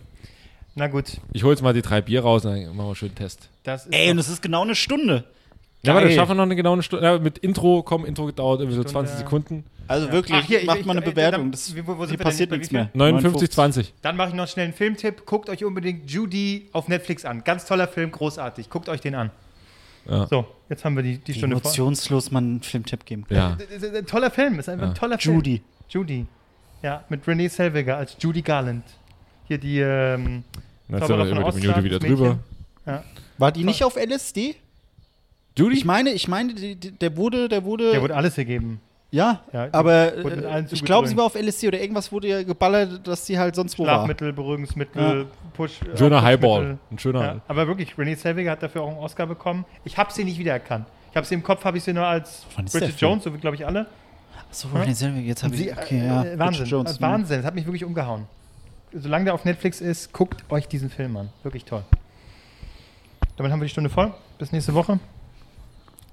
[0.73, 2.95] Na gut, ich hole jetzt mal die drei Bier raus und dann machen wir einen
[2.95, 3.49] schönen Test.
[3.63, 5.25] das ist Ey, und es ist genau eine Stunde.
[5.83, 7.05] Ja, aber dann schaffen wir noch eine genaue Stunde.
[7.05, 9.07] Ja, mit Intro, komm, Intro dauert irgendwie so Stunde.
[9.09, 9.63] 20 Sekunden.
[9.87, 11.51] Also wirklich, Ach, hier, ich- macht ich- mal eine Bewertung.
[11.51, 12.89] Das, wie- wo- wo hier passiert nichts mehr.
[12.93, 13.93] 59, 20.
[14.01, 15.27] Dann mache ich noch schnell einen Filmtipp.
[15.27, 17.43] Guckt euch unbedingt Judy auf Netflix an.
[17.43, 18.69] Ganz toller Film, großartig.
[18.71, 19.29] Guckt euch den an.
[20.09, 20.25] Ja.
[20.27, 23.37] So, jetzt haben wir die, die Wie Stunde emotionslos man einen Filmtipp geben kann.
[23.37, 23.57] Ja.
[23.59, 24.91] Das ist Ein toller Film, ist einfach Ja.
[24.91, 25.35] ein toller Film.
[25.35, 25.61] Judy.
[25.89, 26.25] Judy.
[26.81, 28.83] Ja, mit Renee Selweger als Judy Garland.
[29.47, 30.43] Hier die ähm,
[30.87, 32.37] Jetzt sind Zauberer wir von über die Minute wieder das drüber.
[32.85, 33.03] Mädchen.
[33.37, 34.55] War die nicht auf LSD?
[35.57, 35.75] Judy?
[35.77, 38.81] Ich meine, ich meine, die, die, der wurde, der wurde, Der wurde alles gegeben.
[39.11, 43.07] ja, Ja, aber äh, ich glaube, sie war auf LSD oder irgendwas wurde ja geballert,
[43.07, 43.95] dass sie halt sonst wo war.
[43.99, 45.81] Schlafmittel, Beruhigungsmittel, Push.
[45.81, 46.21] äh, schöner.
[46.21, 46.77] Highball.
[46.91, 47.21] Ein schöner.
[47.21, 49.63] Ja, aber wirklich, Renee Selweger hat dafür auch einen Oscar bekommen.
[49.85, 50.87] Ich habe sie nicht wiedererkannt.
[51.11, 52.99] Ich habe sie im Kopf, habe ich sie nur als Bridget?
[52.99, 53.85] Jones, so wie glaube ich alle.
[54.51, 54.83] So, Ja.
[54.83, 56.23] jetzt habe Sie, ich, okay, ja.
[56.25, 58.25] äh, Wahnsinn, Jones, äh, Wahnsinn, das hat mich wirklich umgehauen.
[58.93, 61.29] Solange der auf Netflix ist, guckt euch diesen Film an.
[61.43, 61.83] Wirklich toll.
[63.37, 64.13] Damit haben wir die Stunde voll.
[64.37, 64.99] Bis nächste Woche.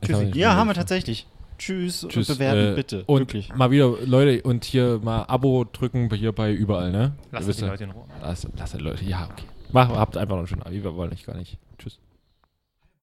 [0.08, 1.26] Nicht Ja, haben wir tatsächlich.
[1.58, 2.28] Tschüss, Tschüss.
[2.28, 3.04] und bewerten, äh, bitte.
[3.06, 3.54] Und Wirklich.
[3.54, 7.12] mal wieder, Leute, und hier mal Abo drücken hier bei überall, ne?
[7.30, 7.66] Lasst wisst die.
[7.66, 8.04] Leute in Ruhe.
[8.20, 9.44] Lass, lasst die Leute, ja, okay.
[9.70, 10.82] Mach, habt einfach noch einen schönen Abend.
[10.82, 11.58] Wir wollen nicht gar nicht.
[11.78, 11.98] Tschüss.